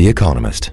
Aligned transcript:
The 0.00 0.08
Economist. 0.08 0.70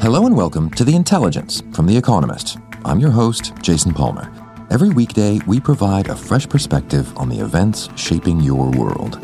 Hello 0.00 0.24
and 0.24 0.34
welcome 0.34 0.70
to 0.70 0.82
The 0.82 0.94
Intelligence 0.96 1.62
from 1.74 1.84
The 1.84 1.94
Economist. 1.94 2.56
I'm 2.86 2.98
your 2.98 3.10
host, 3.10 3.52
Jason 3.60 3.92
Palmer. 3.92 4.32
Every 4.70 4.88
weekday, 4.88 5.40
we 5.46 5.60
provide 5.60 6.08
a 6.08 6.16
fresh 6.16 6.48
perspective 6.48 7.14
on 7.18 7.28
the 7.28 7.38
events 7.38 7.90
shaping 7.96 8.40
your 8.40 8.70
world. 8.70 9.16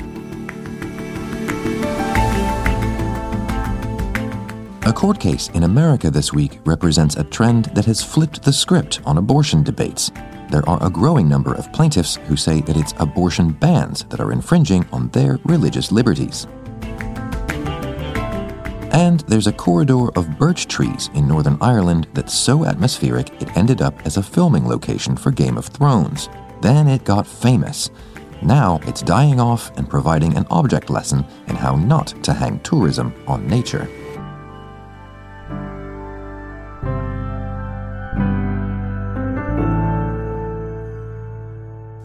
A 4.82 4.92
court 4.92 5.18
case 5.18 5.48
in 5.54 5.62
America 5.62 6.10
this 6.10 6.30
week 6.30 6.58
represents 6.66 7.16
a 7.16 7.24
trend 7.24 7.70
that 7.74 7.86
has 7.86 8.04
flipped 8.04 8.42
the 8.42 8.52
script 8.52 9.00
on 9.06 9.16
abortion 9.16 9.62
debates. 9.62 10.10
There 10.52 10.68
are 10.68 10.84
a 10.84 10.90
growing 10.90 11.30
number 11.30 11.54
of 11.54 11.72
plaintiffs 11.72 12.16
who 12.26 12.36
say 12.36 12.60
that 12.60 12.76
it's 12.76 12.92
abortion 12.98 13.52
bans 13.52 14.04
that 14.10 14.20
are 14.20 14.32
infringing 14.32 14.86
on 14.92 15.08
their 15.08 15.38
religious 15.46 15.90
liberties. 15.90 16.46
And 18.92 19.20
there's 19.20 19.46
a 19.46 19.52
corridor 19.54 20.10
of 20.10 20.38
birch 20.38 20.66
trees 20.66 21.08
in 21.14 21.26
Northern 21.26 21.56
Ireland 21.62 22.06
that's 22.12 22.34
so 22.34 22.66
atmospheric 22.66 23.30
it 23.40 23.56
ended 23.56 23.80
up 23.80 23.94
as 24.04 24.18
a 24.18 24.22
filming 24.22 24.68
location 24.68 25.16
for 25.16 25.30
Game 25.30 25.56
of 25.56 25.64
Thrones. 25.64 26.28
Then 26.60 26.86
it 26.86 27.04
got 27.04 27.26
famous. 27.26 27.90
Now 28.42 28.78
it's 28.82 29.00
dying 29.00 29.40
off 29.40 29.74
and 29.78 29.88
providing 29.88 30.36
an 30.36 30.46
object 30.50 30.90
lesson 30.90 31.24
in 31.46 31.56
how 31.56 31.76
not 31.76 32.08
to 32.24 32.34
hang 32.34 32.60
tourism 32.60 33.14
on 33.26 33.46
nature. 33.46 33.88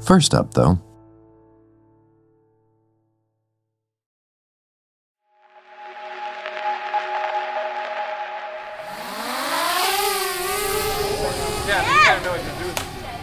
First 0.08 0.34
up, 0.34 0.54
though, 0.54 0.80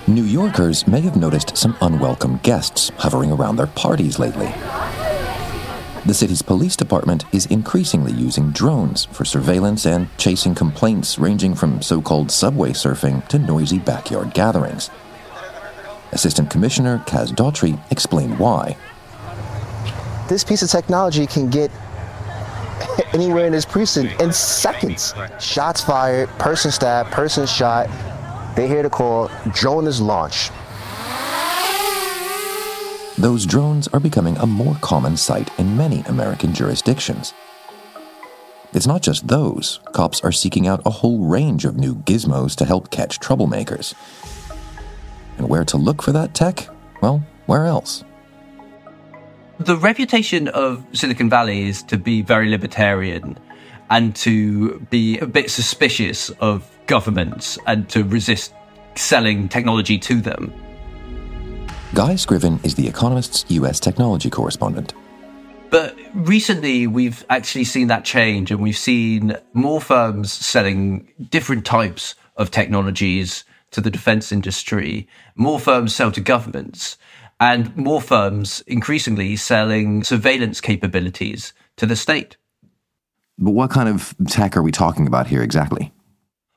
New 0.06 0.24
Yorkers 0.24 0.86
may 0.86 1.00
have 1.00 1.16
noticed 1.16 1.56
some 1.56 1.74
unwelcome 1.80 2.38
guests 2.42 2.90
hovering 2.98 3.32
around 3.32 3.56
their 3.56 3.66
parties 3.68 4.18
lately. 4.18 4.52
The 6.04 6.12
city's 6.12 6.42
police 6.42 6.76
department 6.76 7.24
is 7.32 7.46
increasingly 7.46 8.12
using 8.12 8.50
drones 8.50 9.06
for 9.06 9.24
surveillance 9.24 9.86
and 9.86 10.06
chasing 10.18 10.54
complaints 10.54 11.18
ranging 11.18 11.54
from 11.54 11.80
so 11.80 12.02
called 12.02 12.30
subway 12.30 12.72
surfing 12.72 13.26
to 13.28 13.38
noisy 13.38 13.78
backyard 13.78 14.34
gatherings. 14.34 14.90
Assistant 16.14 16.48
Commissioner 16.48 16.98
Kaz 17.06 17.30
Daughtry 17.30 17.78
explained 17.90 18.38
why. 18.38 18.76
This 20.28 20.44
piece 20.44 20.62
of 20.62 20.70
technology 20.70 21.26
can 21.26 21.50
get 21.50 21.70
anywhere 23.12 23.46
in 23.46 23.52
this 23.52 23.64
precinct 23.64 24.20
in 24.20 24.32
seconds. 24.32 25.12
Shots 25.38 25.82
fired, 25.82 26.28
person 26.38 26.70
stabbed, 26.70 27.10
person 27.10 27.46
shot, 27.46 27.88
they 28.56 28.68
hear 28.68 28.82
the 28.82 28.90
call, 28.90 29.30
drone 29.52 29.86
is 29.86 30.00
launched. 30.00 30.52
Those 33.18 33.46
drones 33.46 33.88
are 33.88 34.00
becoming 34.00 34.36
a 34.38 34.46
more 34.46 34.76
common 34.80 35.16
sight 35.16 35.50
in 35.58 35.76
many 35.76 36.00
American 36.02 36.52
jurisdictions. 36.52 37.34
It's 38.72 38.88
not 38.88 39.02
just 39.02 39.28
those. 39.28 39.78
Cops 39.92 40.20
are 40.22 40.32
seeking 40.32 40.66
out 40.66 40.82
a 40.84 40.90
whole 40.90 41.26
range 41.26 41.64
of 41.64 41.76
new 41.76 41.94
gizmos 41.94 42.56
to 42.56 42.64
help 42.64 42.90
catch 42.90 43.20
troublemakers. 43.20 43.94
And 45.38 45.48
where 45.48 45.64
to 45.64 45.76
look 45.76 46.02
for 46.02 46.12
that 46.12 46.34
tech? 46.34 46.68
Well, 47.00 47.24
where 47.46 47.66
else? 47.66 48.04
The 49.58 49.76
reputation 49.76 50.48
of 50.48 50.84
Silicon 50.92 51.30
Valley 51.30 51.68
is 51.68 51.82
to 51.84 51.96
be 51.96 52.22
very 52.22 52.50
libertarian 52.50 53.38
and 53.90 54.16
to 54.16 54.80
be 54.90 55.18
a 55.18 55.26
bit 55.26 55.50
suspicious 55.50 56.30
of 56.40 56.68
governments 56.86 57.58
and 57.66 57.88
to 57.90 58.02
resist 58.04 58.52
selling 58.96 59.48
technology 59.48 59.98
to 59.98 60.20
them. 60.20 60.52
Guy 61.94 62.16
Scriven 62.16 62.58
is 62.64 62.74
The 62.74 62.88
Economist's 62.88 63.44
US 63.50 63.78
technology 63.78 64.30
correspondent. 64.30 64.94
But 65.70 65.96
recently, 66.14 66.86
we've 66.86 67.24
actually 67.30 67.64
seen 67.64 67.88
that 67.88 68.04
change, 68.04 68.50
and 68.50 68.60
we've 68.60 68.76
seen 68.76 69.36
more 69.52 69.80
firms 69.80 70.32
selling 70.32 71.08
different 71.30 71.64
types 71.64 72.14
of 72.36 72.50
technologies 72.50 73.44
to 73.74 73.80
the 73.80 73.90
defense 73.90 74.32
industry. 74.32 75.06
More 75.34 75.60
firms 75.60 75.94
sell 75.94 76.10
to 76.12 76.20
governments, 76.20 76.96
and 77.40 77.76
more 77.76 78.00
firms 78.00 78.62
increasingly 78.66 79.36
selling 79.36 80.04
surveillance 80.04 80.60
capabilities 80.60 81.52
to 81.76 81.86
the 81.86 81.96
state. 81.96 82.36
But 83.36 83.50
what 83.50 83.70
kind 83.70 83.88
of 83.88 84.14
tech 84.28 84.56
are 84.56 84.62
we 84.62 84.70
talking 84.70 85.06
about 85.08 85.26
here 85.26 85.42
exactly? 85.42 85.92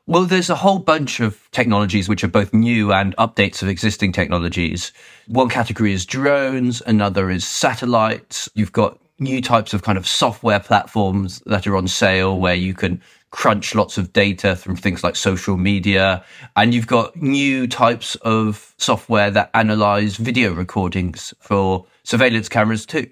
Well, 0.06 0.24
there's 0.26 0.52
a 0.52 0.56
whole 0.56 0.80
bunch 0.80 1.20
of 1.20 1.50
technologies 1.52 2.08
which 2.08 2.24
are 2.24 2.30
both 2.30 2.54
new 2.54 2.94
and 2.94 3.16
updates 3.18 3.62
of 3.62 3.68
existing 3.68 4.14
technologies. 4.14 4.94
One 5.28 5.50
category 5.50 5.92
is 5.92 6.06
drones, 6.06 6.82
another 6.86 7.30
is 7.30 7.46
satellites. 7.46 8.48
You've 8.54 8.72
got 8.72 9.00
new 9.20 9.42
types 9.42 9.74
of 9.74 9.82
kind 9.82 9.98
of 9.98 10.08
software 10.08 10.60
platforms 10.60 11.42
that 11.48 11.66
are 11.66 11.76
on 11.76 11.88
sale 11.88 12.40
where 12.40 12.56
you 12.56 12.74
can 12.74 13.02
crunch 13.32 13.76
lots 13.76 13.98
of 13.98 14.14
data 14.14 14.56
from 14.56 14.76
things 14.76 15.04
like 15.04 15.16
social 15.16 15.58
media. 15.58 16.24
And 16.56 16.74
you've 16.74 16.88
got 16.88 17.16
new 17.16 17.68
types 17.68 18.16
of 18.16 18.74
software 18.78 19.32
that 19.32 19.50
analyze 19.54 20.18
video 20.18 20.54
recordings 20.54 21.34
for 21.40 21.86
surveillance 22.04 22.50
cameras 22.50 22.86
too. 22.86 23.10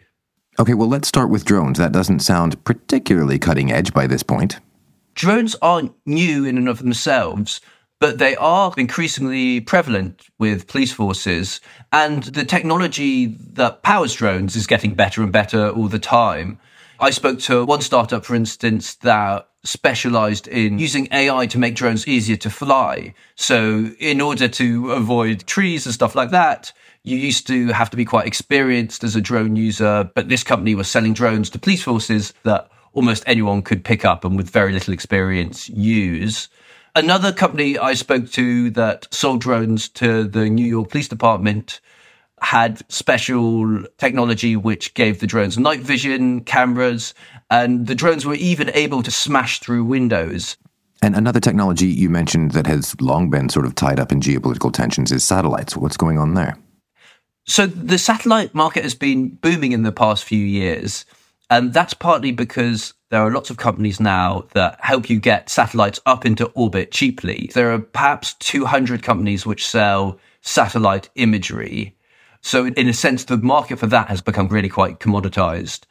Okay, 0.58 0.74
well, 0.74 0.88
let's 0.88 1.08
start 1.08 1.30
with 1.30 1.44
drones. 1.44 1.78
That 1.78 1.92
doesn't 1.92 2.20
sound 2.20 2.64
particularly 2.64 3.40
cutting 3.40 3.72
edge 3.72 3.94
by 3.94 4.08
this 4.08 4.24
point 4.24 4.60
drones 5.16 5.56
aren't 5.62 5.94
new 6.06 6.46
in 6.46 6.58
and 6.58 6.70
of 6.70 6.80
themselves, 6.80 7.62
but 8.00 8.20
they 8.20 8.36
are 8.36 8.74
increasingly 8.78 9.62
prevalent 9.62 10.28
with 10.38 10.68
police 10.68 10.92
forces. 10.92 11.62
And 11.92 12.24
the 12.24 12.46
technology 12.46 13.28
that 13.54 13.82
powers 13.82 14.14
drones 14.14 14.56
is 14.56 14.68
getting 14.68 14.94
better 14.94 15.24
and 15.24 15.32
better 15.32 15.70
all 15.70 15.88
the 15.88 16.00
time. 16.00 16.60
I 17.00 17.10
spoke 17.10 17.40
to 17.42 17.66
one 17.66 17.82
startup, 17.82 18.24
for 18.24 18.36
instance, 18.36 18.96
that 18.96 19.50
specialized 19.64 20.48
in 20.48 20.80
using 20.80 21.08
AI 21.12 21.46
to 21.48 21.58
make 21.58 21.76
drones 21.76 22.08
easier 22.08 22.38
to 22.38 22.50
fly. 22.50 23.14
So, 23.36 23.92
in 24.00 24.22
order 24.22 24.48
to 24.48 24.92
avoid 24.92 25.46
trees 25.46 25.86
and 25.86 25.94
stuff 25.94 26.16
like 26.16 26.30
that, 26.32 26.72
you 27.04 27.18
used 27.18 27.48
to 27.48 27.68
have 27.68 27.90
to 27.90 27.98
be 27.98 28.06
quite 28.06 28.28
experienced 28.28 29.04
as 29.04 29.16
a 29.16 29.22
drone 29.22 29.56
user, 29.56 30.10
but 30.16 30.30
this 30.30 30.44
company 30.44 30.74
was 30.74 30.90
selling 30.90 31.14
drones 31.14 31.50
to 31.52 31.60
police 31.60 31.84
forces 31.84 32.34
that 32.44 32.70
almost 32.94 33.24
anyone 33.28 33.62
could 33.62 33.84
pick 33.84 34.06
up 34.06 34.24
and 34.24 34.38
with 34.38 34.50
very 34.50 34.72
little 34.72 34.94
experience 34.94 35.68
use. 35.70 36.48
Another 36.96 37.34
company 37.34 37.78
I 37.78 37.94
spoke 37.94 38.32
to 38.32 38.70
that 38.72 39.14
sold 39.14 39.42
drones 39.42 39.90
to 39.90 40.24
the 40.24 40.50
New 40.50 40.66
York 40.66 40.92
Police 40.92 41.10
Department 41.10 41.82
had 42.42 42.82
special 42.92 43.84
technology 43.98 44.56
which 44.56 44.94
gave 44.94 45.20
the 45.20 45.28
drones 45.28 45.58
night 45.58 45.80
vision 45.80 46.42
cameras, 46.42 47.14
and 47.50 47.88
the 47.88 47.96
drones 47.96 48.26
were 48.26 48.36
even 48.36 48.70
able 48.74 49.04
to 49.04 49.12
smash 49.12 49.60
through 49.60 49.84
windows. 49.84 50.58
And 51.02 51.16
another 51.16 51.40
technology 51.40 51.88
you 51.88 52.10
mentioned 52.10 52.52
that 52.52 52.68
has 52.68 53.00
long 53.00 53.30
been 53.30 53.50
sort 53.50 53.66
of 53.66 53.76
tied 53.76 54.00
up 54.00 54.12
in 54.12 54.22
geopolitical 54.22 54.74
tensions 54.74 55.12
is 55.12 55.24
satellites. 55.24 55.76
What's 55.76 55.98
going 55.98 56.18
on 56.18 56.34
there? 56.34 56.58
So, 57.48 57.68
the 57.68 58.00
satellite 58.00 58.56
market 58.56 58.84
has 58.84 58.96
been 58.96 59.30
booming 59.30 59.72
in 59.72 59.84
the 59.84 59.92
past 59.92 60.24
few 60.24 60.40
years. 60.40 61.06
And 61.50 61.74
that's 61.74 61.94
partly 61.94 62.32
because 62.32 62.94
there 63.12 63.22
are 63.22 63.32
lots 63.32 63.50
of 63.50 63.58
companies 63.58 64.00
now 64.00 64.48
that 64.54 64.80
help 64.82 65.10
you 65.10 65.20
get 65.20 65.50
satellites 65.50 66.00
up 66.06 66.26
into 66.26 66.48
orbit 66.48 66.92
cheaply. 66.92 67.52
There 67.54 67.72
are 67.72 67.80
perhaps 67.80 68.34
200 68.36 69.04
companies 69.04 69.46
which 69.46 69.68
sell 69.68 70.20
satellite 70.42 71.10
imagery. 71.16 71.95
So, 72.46 72.68
in 72.68 72.88
a 72.88 72.94
sense, 72.94 73.24
the 73.24 73.38
market 73.38 73.80
for 73.80 73.88
that 73.88 74.10
has 74.10 74.22
become 74.22 74.50
really 74.50 74.70
quite 74.70 75.00
commoditized. 75.00 75.86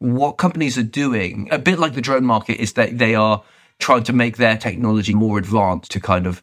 What 0.00 0.32
companies 0.32 0.76
are 0.76 0.82
doing, 0.82 1.48
a 1.50 1.58
bit 1.58 1.78
like 1.78 1.94
the 1.94 2.02
drone 2.02 2.26
market, 2.26 2.60
is 2.60 2.74
that 2.74 2.98
they 2.98 3.14
are 3.14 3.42
trying 3.78 4.02
to 4.02 4.12
make 4.12 4.36
their 4.36 4.58
technology 4.58 5.14
more 5.14 5.38
advanced 5.38 5.90
to 5.92 5.98
kind 5.98 6.26
of 6.26 6.42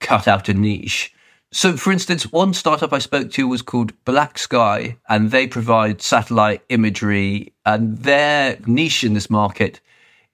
cut 0.00 0.26
out 0.26 0.48
a 0.48 0.54
niche. 0.54 1.14
So, 1.52 1.76
for 1.76 1.92
instance, 1.92 2.32
one 2.32 2.54
startup 2.54 2.94
I 2.94 3.00
spoke 3.00 3.30
to 3.32 3.46
was 3.46 3.60
called 3.60 3.92
BlackSky, 4.06 4.96
and 5.10 5.30
they 5.30 5.46
provide 5.46 6.00
satellite 6.00 6.62
imagery. 6.70 7.52
And 7.66 7.98
their 7.98 8.56
niche 8.66 9.04
in 9.04 9.12
this 9.12 9.28
market 9.28 9.82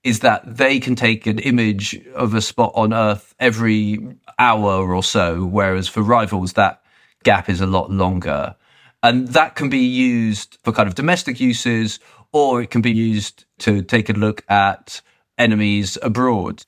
is 0.05 0.21
that 0.21 0.43
they 0.57 0.79
can 0.79 0.95
take 0.95 1.27
an 1.27 1.41
image 1.41 2.01
of 2.15 2.33
a 2.33 2.41
spot 2.41 2.71
on 2.77 2.95
Earth 2.95 3.35
every 3.41 3.99
hour 4.39 4.95
or 4.95 5.03
so, 5.03 5.45
whereas 5.45 5.89
for 5.89 6.01
rivals, 6.01 6.53
that 6.53 6.81
gap 7.27 7.51
is 7.51 7.61
a 7.61 7.67
lot 7.67 7.91
longer. 7.91 8.55
And 9.03 9.29
that 9.29 9.57
can 9.57 9.69
be 9.69 9.85
used 9.85 10.59
for 10.63 10.73
kind 10.73 10.89
of 10.89 10.95
domestic 10.95 11.41
uses, 11.41 11.99
or 12.33 12.63
it 12.63 12.71
can 12.71 12.83
be 12.83 12.93
used 12.93 13.45
to 13.59 13.83
take 13.83 14.09
a 14.09 14.13
look 14.13 14.45
at 14.49 15.03
enemies 15.37 15.99
abroad. 16.03 16.63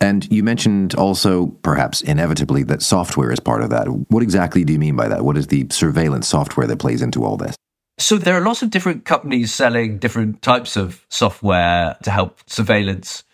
And 0.00 0.30
you 0.32 0.42
mentioned 0.42 0.94
also, 0.94 1.48
perhaps 1.62 2.00
inevitably, 2.00 2.62
that 2.64 2.82
software 2.82 3.30
is 3.30 3.38
part 3.38 3.62
of 3.62 3.68
that. 3.70 3.86
What 4.10 4.22
exactly 4.22 4.64
do 4.64 4.72
you 4.72 4.78
mean 4.78 4.96
by 4.96 5.08
that? 5.08 5.24
What 5.24 5.36
is 5.36 5.48
the 5.48 5.66
surveillance 5.70 6.26
software 6.26 6.66
that 6.66 6.78
plays 6.78 7.02
into 7.02 7.24
all 7.24 7.36
this? 7.36 7.54
So 7.98 8.16
there 8.16 8.36
are 8.36 8.44
lots 8.44 8.62
of 8.62 8.70
different 8.70 9.04
companies 9.04 9.52
selling 9.52 9.98
different 9.98 10.40
types 10.40 10.76
of 10.76 11.04
software 11.10 11.96
to 12.02 12.10
help 12.10 12.40
surveillance. 12.46 13.24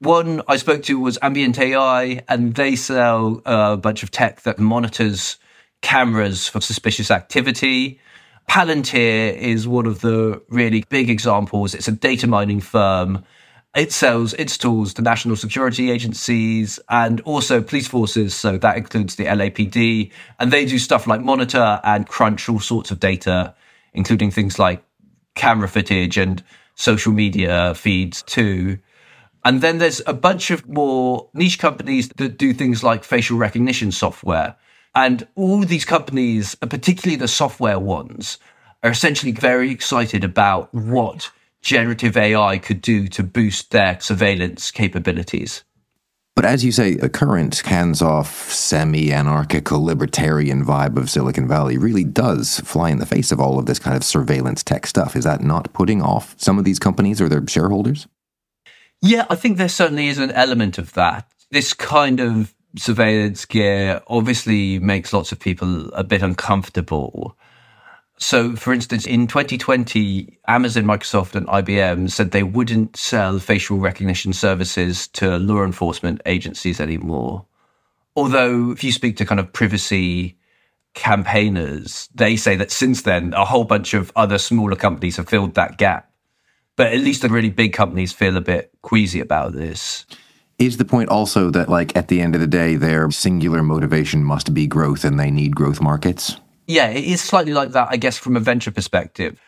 One 0.00 0.42
I 0.48 0.56
spoke 0.56 0.82
to 0.84 0.98
was 0.98 1.18
Ambient 1.22 1.58
AI, 1.58 2.22
and 2.28 2.54
they 2.54 2.74
sell 2.76 3.42
a 3.44 3.76
bunch 3.76 4.02
of 4.02 4.10
tech 4.10 4.42
that 4.42 4.58
monitors 4.58 5.36
cameras 5.82 6.48
for 6.48 6.60
suspicious 6.60 7.10
activity. 7.10 8.00
Palantir 8.48 9.36
is 9.36 9.66
one 9.66 9.86
of 9.86 10.00
the 10.00 10.42
really 10.48 10.84
big 10.88 11.10
examples. 11.10 11.74
It's 11.74 11.88
a 11.88 11.92
data 11.92 12.26
mining 12.26 12.60
firm 12.60 13.24
it 13.76 13.92
sells 13.92 14.32
its 14.34 14.56
tools 14.56 14.94
to 14.94 15.02
national 15.02 15.36
security 15.36 15.90
agencies 15.90 16.80
and 16.88 17.20
also 17.20 17.60
police 17.60 17.86
forces. 17.86 18.34
So 18.34 18.56
that 18.56 18.78
includes 18.78 19.16
the 19.16 19.26
LAPD. 19.26 20.10
And 20.40 20.50
they 20.50 20.64
do 20.64 20.78
stuff 20.78 21.06
like 21.06 21.20
monitor 21.20 21.78
and 21.84 22.08
crunch 22.08 22.48
all 22.48 22.58
sorts 22.58 22.90
of 22.90 23.00
data, 23.00 23.54
including 23.92 24.30
things 24.30 24.58
like 24.58 24.82
camera 25.34 25.68
footage 25.68 26.16
and 26.16 26.42
social 26.74 27.12
media 27.12 27.74
feeds 27.74 28.22
too. 28.22 28.78
And 29.44 29.60
then 29.60 29.76
there's 29.76 30.00
a 30.06 30.14
bunch 30.14 30.50
of 30.50 30.66
more 30.66 31.28
niche 31.34 31.58
companies 31.58 32.08
that 32.16 32.38
do 32.38 32.54
things 32.54 32.82
like 32.82 33.04
facial 33.04 33.36
recognition 33.36 33.92
software. 33.92 34.56
And 34.96 35.28
all 35.34 35.60
these 35.60 35.84
companies, 35.84 36.54
particularly 36.54 37.16
the 37.16 37.28
software 37.28 37.78
ones, 37.78 38.38
are 38.82 38.90
essentially 38.90 39.32
very 39.32 39.70
excited 39.70 40.24
about 40.24 40.72
what 40.74 41.30
generative 41.60 42.16
AI 42.16 42.56
could 42.56 42.80
do 42.80 43.06
to 43.08 43.22
boost 43.22 43.72
their 43.72 44.00
surveillance 44.00 44.70
capabilities. 44.70 45.64
But 46.34 46.46
as 46.46 46.64
you 46.64 46.72
say, 46.72 46.94
the 46.94 47.10
current 47.10 47.58
hands 47.60 48.00
off, 48.00 48.50
semi 48.50 49.12
anarchical, 49.12 49.84
libertarian 49.84 50.64
vibe 50.64 50.96
of 50.96 51.10
Silicon 51.10 51.46
Valley 51.46 51.76
really 51.76 52.04
does 52.04 52.60
fly 52.60 52.88
in 52.90 52.98
the 52.98 53.06
face 53.06 53.32
of 53.32 53.40
all 53.40 53.58
of 53.58 53.66
this 53.66 53.78
kind 53.78 53.96
of 53.96 54.04
surveillance 54.04 54.62
tech 54.62 54.86
stuff. 54.86 55.14
Is 55.14 55.24
that 55.24 55.42
not 55.42 55.72
putting 55.74 56.00
off 56.00 56.34
some 56.38 56.58
of 56.58 56.64
these 56.64 56.78
companies 56.78 57.20
or 57.20 57.28
their 57.28 57.46
shareholders? 57.46 58.06
Yeah, 59.02 59.26
I 59.28 59.34
think 59.34 59.58
there 59.58 59.68
certainly 59.68 60.08
is 60.08 60.18
an 60.18 60.30
element 60.30 60.78
of 60.78 60.94
that. 60.94 61.28
This 61.50 61.74
kind 61.74 62.18
of 62.20 62.54
surveillance 62.76 63.44
gear 63.44 64.02
obviously 64.06 64.78
makes 64.78 65.12
lots 65.12 65.32
of 65.32 65.38
people 65.38 65.90
a 65.92 66.04
bit 66.04 66.22
uncomfortable. 66.22 67.36
So, 68.18 68.56
for 68.56 68.72
instance, 68.72 69.06
in 69.06 69.26
2020, 69.26 70.38
Amazon, 70.48 70.84
Microsoft, 70.84 71.34
and 71.34 71.46
IBM 71.48 72.10
said 72.10 72.30
they 72.30 72.42
wouldn't 72.42 72.96
sell 72.96 73.38
facial 73.38 73.78
recognition 73.78 74.32
services 74.32 75.08
to 75.08 75.38
law 75.38 75.62
enforcement 75.64 76.22
agencies 76.24 76.80
anymore. 76.80 77.44
Although, 78.14 78.70
if 78.70 78.82
you 78.82 78.92
speak 78.92 79.18
to 79.18 79.26
kind 79.26 79.38
of 79.38 79.52
privacy 79.52 80.38
campaigners, 80.94 82.08
they 82.14 82.36
say 82.36 82.56
that 82.56 82.70
since 82.70 83.02
then, 83.02 83.34
a 83.34 83.44
whole 83.44 83.64
bunch 83.64 83.92
of 83.92 84.10
other 84.16 84.38
smaller 84.38 84.76
companies 84.76 85.18
have 85.18 85.28
filled 85.28 85.54
that 85.54 85.76
gap. 85.76 86.10
But 86.76 86.92
at 86.92 87.00
least 87.00 87.20
the 87.20 87.28
really 87.28 87.50
big 87.50 87.74
companies 87.74 88.14
feel 88.14 88.36
a 88.36 88.40
bit 88.40 88.70
queasy 88.80 89.20
about 89.20 89.52
this. 89.52 90.06
Is 90.58 90.78
the 90.78 90.86
point 90.86 91.10
also 91.10 91.50
that, 91.50 91.68
like, 91.68 91.94
at 91.96 92.08
the 92.08 92.22
end 92.22 92.34
of 92.34 92.40
the 92.40 92.46
day, 92.46 92.76
their 92.76 93.10
singular 93.10 93.62
motivation 93.62 94.24
must 94.24 94.54
be 94.54 94.66
growth 94.66 95.04
and 95.04 95.20
they 95.20 95.30
need 95.30 95.54
growth 95.54 95.82
markets? 95.82 96.36
Yeah, 96.66 96.88
it 96.88 97.04
is 97.04 97.20
slightly 97.20 97.52
like 97.52 97.72
that, 97.72 97.88
I 97.90 97.96
guess, 97.96 98.16
from 98.16 98.36
a 98.36 98.40
venture 98.40 98.70
perspective. 98.70 99.38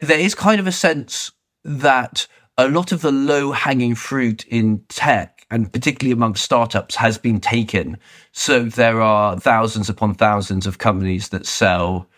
There 0.00 0.18
is 0.18 0.34
kind 0.34 0.60
of 0.60 0.66
a 0.66 0.72
sense 0.72 1.30
that 1.64 2.26
a 2.56 2.68
lot 2.68 2.90
of 2.90 3.02
the 3.02 3.12
low 3.12 3.52
hanging 3.52 3.94
fruit 3.94 4.44
in 4.46 4.82
tech, 4.88 5.46
and 5.48 5.72
particularly 5.72 6.12
among 6.12 6.34
startups, 6.34 6.96
has 6.96 7.18
been 7.18 7.40
taken. 7.40 7.96
So 8.32 8.64
there 8.64 9.00
are 9.00 9.38
thousands 9.38 9.88
upon 9.88 10.14
thousands 10.14 10.66
of 10.66 10.78
companies 10.78 11.28
that 11.28 11.46
sell 11.46 12.08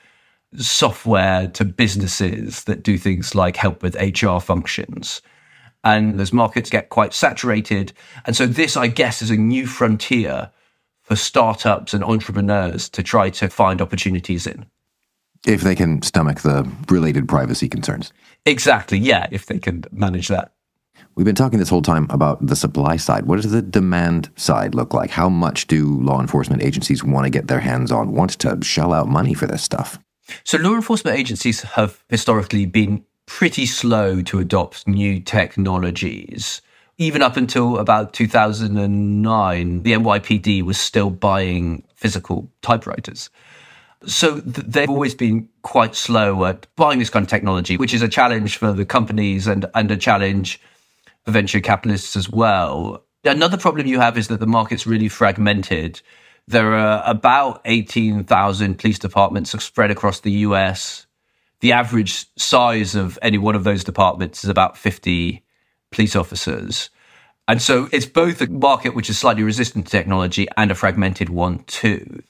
software 0.57 1.47
to 1.49 1.65
businesses 1.65 2.65
that 2.65 2.83
do 2.83 2.97
things 2.97 3.35
like 3.35 3.57
help 3.57 3.83
with 3.83 3.95
HR 3.97 4.39
functions. 4.39 5.21
And 5.82 6.19
those 6.21 6.32
markets 6.32 6.69
get 6.69 6.91
quite 6.91 7.15
saturated. 7.15 7.93
And 8.27 8.37
so 8.37 8.47
this, 8.47 8.77
I 8.77 8.87
guess, 8.87 9.23
is 9.23 9.31
a 9.31 9.37
new 9.37 9.67
frontier 9.67 10.50
for 11.03 11.17
startups 11.17 11.94
and 11.94 12.05
entrepreneurs 12.05 12.88
to 12.91 13.03
try 13.03 13.31
to 13.31 13.49
find 13.49 13.81
opportunities 13.81 14.47
in. 14.47 14.67
If 15.47 15.62
they 15.62 15.75
can 15.75 16.03
stomach 16.03 16.41
the 16.41 16.71
related 16.88 17.29
privacy 17.29 17.69
concerns. 17.69 18.12
Exactly, 18.44 18.99
yeah, 18.99 19.27
if 19.31 19.47
they 19.47 19.59
can 19.59 19.85
manage 19.91 20.29
that. 20.29 20.53
We've 21.15 21.25
been 21.25 21.35
talking 21.35 21.59
this 21.59 21.69
whole 21.69 21.83
time 21.83 22.06
about 22.11 22.47
the 22.47 22.56
supply 22.56 22.97
side. 22.97 23.26
What 23.26 23.41
does 23.41 23.50
the 23.50 23.62
demand 23.62 24.31
side 24.37 24.75
look 24.75 24.94
like? 24.94 25.11
How 25.11 25.29
much 25.29 25.67
do 25.67 26.00
law 26.00 26.21
enforcement 26.21 26.62
agencies 26.62 27.03
want 27.03 27.25
to 27.25 27.31
get 27.31 27.49
their 27.49 27.61
hands 27.61 27.91
on, 27.91 28.12
want 28.12 28.38
to 28.38 28.59
shell 28.62 28.93
out 28.93 29.09
money 29.09 29.35
for 29.35 29.47
this 29.47 29.62
stuff? 29.62 29.99
So, 30.44 30.59
law 30.59 30.75
enforcement 30.75 31.19
agencies 31.19 31.62
have 31.62 32.05
historically 32.09 32.67
been 32.67 33.05
pretty 33.31 33.65
slow 33.65 34.21
to 34.23 34.41
adopt 34.41 34.87
new 34.88 35.21
technologies 35.21 36.61
even 37.00 37.23
up 37.23 37.38
until 37.38 37.79
about 37.79 38.12
2009, 38.12 39.82
the 39.82 39.93
NYPD 39.93 40.62
was 40.62 40.79
still 40.79 41.09
buying 41.09 41.82
physical 41.94 42.50
typewriters. 42.61 43.31
So 44.05 44.41
th- 44.41 44.67
they've 44.67 44.91
always 44.91 45.15
been 45.15 45.49
quite 45.62 45.94
slow 45.94 46.44
at 46.44 46.67
buying 46.77 46.99
this 46.99 47.09
kind 47.09 47.23
of 47.23 47.31
technology, 47.31 47.79
which 47.79 47.94
is 47.94 48.03
a 48.03 48.09
challenge 48.09 48.59
for 48.59 48.75
the 48.75 48.85
companies 48.85 49.47
and, 49.47 49.65
and 49.75 49.91
a 49.91 49.97
challenge 49.97 50.61
for 51.25 51.31
venture 51.31 51.61
capitalists 51.61 52.17
as 52.17 52.29
well. 52.29 53.03
Another 53.25 53.56
problem 53.56 53.87
you 53.87 53.99
have 53.99 54.19
is 54.19 54.29
that 54.29 54.41
the 54.41 54.47
market's 54.47 54.87
really 54.87 55.09
fragmented. 55.09 56.03
There 56.49 56.75
are 56.75 57.03
about 57.06 57.62
18,000 57.64 58.78
police 58.78 58.99
departments 58.99 59.52
spread 59.64 59.90
across 59.90 60.21
the 60.21 60.33
US. 60.33 61.07
The 61.61 61.73
average 61.73 62.26
size 62.37 62.95
of 62.95 63.19
any 63.23 63.38
one 63.38 63.55
of 63.55 63.64
those 63.64 63.85
departments 63.85 64.45
is 64.45 64.50
about 64.50 64.76
50 64.76 65.45
police 65.90 66.17
officers. 66.17 66.90
And 67.47 67.61
so 67.61 67.88
it's 67.93 68.07
both 68.07 68.40
a 68.40 68.49
market 68.49 68.95
which 68.95 69.11
is 69.11 69.19
slightly 69.19 69.43
resistant 69.43 69.87
to 69.87 69.90
technology 69.90 70.47
and 70.57 70.71
a 70.71 70.75
fragmented 70.75 71.29
one 71.29 71.64
too. 71.64 72.23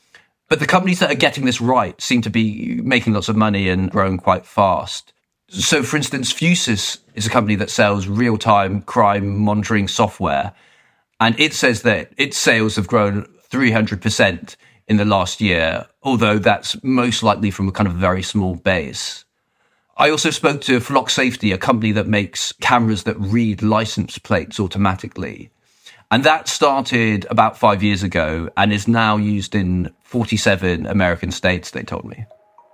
But 0.49 0.59
the 0.59 0.67
companies 0.67 0.99
that 0.99 1.13
are 1.13 1.17
getting 1.17 1.45
this 1.45 1.61
right 1.61 2.01
seem 2.01 2.23
to 2.23 2.31
be 2.31 2.81
making 2.83 3.13
lots 3.13 3.29
of 3.29 3.37
money 3.37 3.69
and 3.69 3.91
growing 3.91 4.19
quite 4.19 4.45
fast. 4.45 5.13
So, 5.49 5.83
for 5.83 5.97
instance, 5.97 6.33
Fusus 6.33 6.99
is 7.15 7.27
a 7.27 7.31
company 7.31 7.55
that 7.57 7.71
sells 7.71 8.09
real 8.09 8.37
time 8.37 8.83
crime 8.83 9.39
monitoring 9.39 9.89
software. 9.89 10.53
And 11.21 11.39
it 11.39 11.55
says 11.55 11.83
that 11.83 12.13
its 12.17 12.37
sales 12.37 12.77
have 12.77 12.89
grown 12.89 13.27
300% 13.51 14.57
in 14.91 14.97
the 14.97 15.05
last 15.05 15.41
year, 15.41 15.87
although 16.03 16.37
that's 16.37 16.77
most 16.83 17.23
likely 17.23 17.53
from 17.53 17.69
a 17.69 17.73
kind 17.73 17.87
of 17.87 17.95
very 17.95 18.25
small 18.25 18.57
base. 18.57 19.25
I 19.97 20.11
also 20.11 20.31
spoke 20.31 20.63
to 20.63 20.81
Flock 20.81 21.11
Safety, 21.11 21.53
a 21.53 21.59
company 21.59 21.93
that 21.93 22.09
makes 22.09 22.53
cameras 22.61 23.05
that 23.05 23.19
read 23.19 23.63
license 23.63 24.19
plates 24.19 24.59
automatically. 24.59 25.51
And 26.11 26.25
that 26.25 26.49
started 26.49 27.25
about 27.31 27.57
five 27.57 27.85
years 27.85 28.03
ago 28.03 28.51
and 28.57 28.73
is 28.73 28.89
now 28.89 29.17
used 29.17 29.55
in 29.55 29.95
47 30.03 30.87
American 30.87 31.31
states, 31.31 31.71
they 31.71 31.83
told 31.83 32.05
me. 32.05 32.27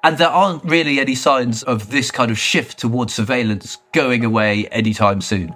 And 0.03 0.17
there 0.17 0.31
aren't 0.31 0.65
really 0.65 1.01
any 1.01 1.15
signs 1.15 1.65
of 1.65 1.91
this 1.91 2.11
kind 2.11 2.31
of 2.31 2.39
shift 2.39 2.79
towards 2.79 3.13
surveillance 3.13 3.77
going 3.93 4.25
away 4.25 4.69
anytime 4.69 5.21
soon. 5.21 5.55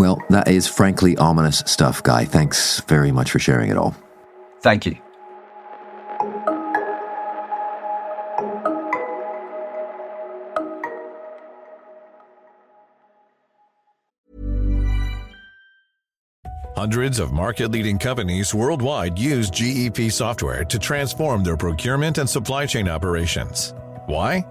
Well, 0.00 0.20
that 0.30 0.48
is 0.48 0.66
frankly 0.66 1.16
ominous 1.16 1.62
stuff, 1.66 2.02
Guy. 2.02 2.24
Thanks 2.24 2.80
very 2.88 3.12
much 3.12 3.30
for 3.30 3.38
sharing 3.38 3.70
it 3.70 3.76
all. 3.76 3.94
Thank 4.62 4.86
you. 4.86 4.96
Hundreds 16.80 17.18
of 17.18 17.30
market 17.30 17.70
leading 17.70 17.98
companies 17.98 18.54
worldwide 18.54 19.18
use 19.18 19.50
GEP 19.50 20.10
software 20.10 20.64
to 20.64 20.78
transform 20.78 21.44
their 21.44 21.54
procurement 21.54 22.16
and 22.16 22.26
supply 22.26 22.64
chain 22.64 22.88
operations. 22.88 23.74
Why? 24.06 24.46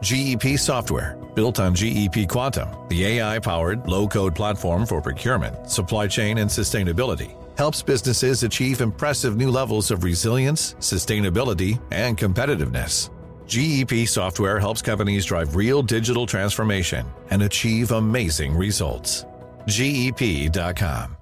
GEP 0.00 0.58
software 0.58 1.18
Built 1.34 1.60
on 1.60 1.74
GEP 1.74 2.26
Quantum, 2.26 2.70
the 2.88 3.04
AI 3.04 3.38
powered, 3.38 3.86
low 3.86 4.08
code 4.08 4.34
platform 4.34 4.86
for 4.86 5.02
procurement, 5.02 5.68
supply 5.68 6.06
chain, 6.06 6.38
and 6.38 6.48
sustainability, 6.48 7.36
helps 7.58 7.82
businesses 7.82 8.42
achieve 8.44 8.80
impressive 8.80 9.36
new 9.36 9.50
levels 9.50 9.90
of 9.90 10.04
resilience, 10.04 10.72
sustainability, 10.80 11.78
and 11.90 12.16
competitiveness. 12.16 13.10
GEP 13.46 14.08
software 14.08 14.58
helps 14.58 14.80
companies 14.80 15.26
drive 15.26 15.54
real 15.54 15.82
digital 15.82 16.24
transformation 16.24 17.04
and 17.28 17.42
achieve 17.42 17.92
amazing 17.92 18.56
results. 18.56 19.26
GEP.com. 19.66 21.18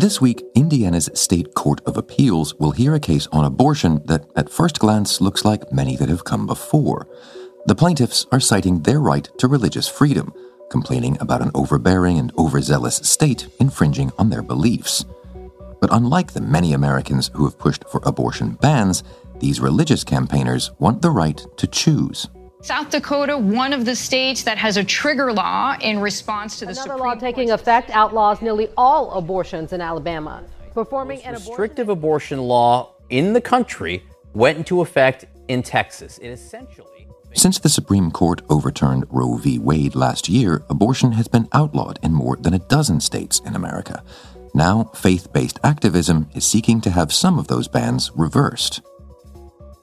This 0.00 0.18
week, 0.18 0.42
Indiana's 0.54 1.10
State 1.12 1.52
Court 1.54 1.82
of 1.84 1.98
Appeals 1.98 2.54
will 2.54 2.70
hear 2.70 2.94
a 2.94 2.98
case 3.00 3.26
on 3.32 3.44
abortion 3.44 4.00
that, 4.06 4.24
at 4.34 4.48
first 4.48 4.78
glance, 4.78 5.20
looks 5.20 5.44
like 5.44 5.74
many 5.74 5.94
that 5.96 6.08
have 6.08 6.24
come 6.24 6.46
before. 6.46 7.06
The 7.66 7.74
plaintiffs 7.74 8.24
are 8.32 8.40
citing 8.40 8.80
their 8.80 8.98
right 8.98 9.28
to 9.36 9.46
religious 9.46 9.88
freedom, 9.88 10.32
complaining 10.70 11.18
about 11.20 11.42
an 11.42 11.50
overbearing 11.54 12.18
and 12.18 12.32
overzealous 12.38 12.96
state 12.96 13.48
infringing 13.60 14.10
on 14.16 14.30
their 14.30 14.40
beliefs. 14.40 15.04
But 15.82 15.92
unlike 15.92 16.32
the 16.32 16.40
many 16.40 16.72
Americans 16.72 17.30
who 17.34 17.44
have 17.44 17.58
pushed 17.58 17.84
for 17.90 18.00
abortion 18.02 18.52
bans, 18.52 19.04
these 19.40 19.60
religious 19.60 20.02
campaigners 20.02 20.70
want 20.78 21.02
the 21.02 21.10
right 21.10 21.44
to 21.58 21.66
choose. 21.66 22.26
South 22.62 22.90
Dakota, 22.90 23.38
one 23.38 23.72
of 23.72 23.86
the 23.86 23.96
states 23.96 24.42
that 24.42 24.58
has 24.58 24.76
a 24.76 24.84
trigger 24.84 25.32
law 25.32 25.76
in 25.80 25.98
response 25.98 26.58
to 26.58 26.66
the 26.66 26.72
Another 26.72 26.90
Supreme 26.90 27.00
law 27.00 27.14
taking 27.14 27.48
Court's 27.48 27.62
effect 27.62 27.90
outlaws 27.90 28.42
nearly 28.42 28.68
all 28.76 29.12
abortions 29.12 29.72
in 29.72 29.80
Alabama. 29.80 30.44
Performing 30.74 31.22
an 31.22 31.34
restrictive 31.34 31.88
abortion 31.88 32.38
law 32.40 32.92
in 33.08 33.32
the 33.32 33.40
country 33.40 34.04
went 34.34 34.58
into 34.58 34.82
effect 34.82 35.24
in 35.48 35.62
Texas. 35.62 36.18
It 36.18 36.28
essentially 36.28 37.08
Since 37.32 37.60
the 37.60 37.70
Supreme 37.70 38.10
Court 38.10 38.42
overturned 38.50 39.06
Roe 39.08 39.36
v. 39.36 39.58
Wade 39.58 39.94
last 39.94 40.28
year, 40.28 40.62
abortion 40.68 41.12
has 41.12 41.28
been 41.28 41.48
outlawed 41.52 41.98
in 42.02 42.12
more 42.12 42.36
than 42.36 42.52
a 42.52 42.58
dozen 42.58 43.00
states 43.00 43.40
in 43.40 43.56
America. 43.56 44.04
Now, 44.52 44.90
faith 44.94 45.32
based 45.32 45.58
activism 45.64 46.28
is 46.34 46.44
seeking 46.44 46.82
to 46.82 46.90
have 46.90 47.10
some 47.10 47.38
of 47.38 47.46
those 47.46 47.68
bans 47.68 48.10
reversed. 48.14 48.82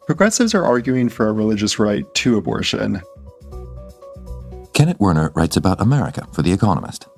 Progressives 0.08 0.56
are 0.56 0.64
arguing 0.64 1.10
for 1.10 1.28
a 1.28 1.34
religious 1.34 1.78
right 1.80 2.06
to 2.16 2.38
abortion. 2.38 3.02
Kenneth 4.74 5.02
Werner 5.02 5.34
writes 5.36 5.58
about 5.58 5.82
America 5.82 6.26
for 6.32 6.42
The 6.42 6.54
Economist. 6.54 7.10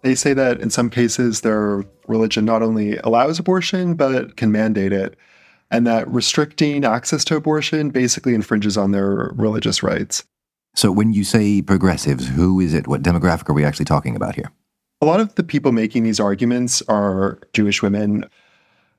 They 0.00 0.14
say 0.14 0.32
that 0.32 0.58
in 0.58 0.70
some 0.70 0.88
cases 0.88 1.42
their 1.42 1.84
religion 2.06 2.46
not 2.46 2.62
only 2.62 2.96
allows 2.98 3.38
abortion, 3.38 3.92
but 3.92 4.38
can 4.38 4.50
mandate 4.50 4.90
it, 4.90 5.16
and 5.70 5.86
that 5.86 6.08
restricting 6.08 6.82
access 6.82 7.26
to 7.26 7.36
abortion 7.36 7.90
basically 7.90 8.34
infringes 8.34 8.78
on 8.78 8.92
their 8.92 9.30
religious 9.34 9.82
rights. 9.82 10.24
So, 10.74 10.90
when 10.90 11.12
you 11.12 11.24
say 11.24 11.60
progressives, 11.60 12.26
who 12.28 12.58
is 12.58 12.72
it? 12.72 12.86
What 12.86 13.02
demographic 13.02 13.50
are 13.50 13.54
we 13.54 13.66
actually 13.66 13.84
talking 13.84 14.16
about 14.16 14.34
here? 14.34 14.50
A 15.02 15.06
lot 15.06 15.20
of 15.20 15.34
the 15.34 15.42
people 15.42 15.72
making 15.72 16.04
these 16.04 16.20
arguments 16.20 16.80
are 16.88 17.38
Jewish 17.52 17.82
women. 17.82 18.24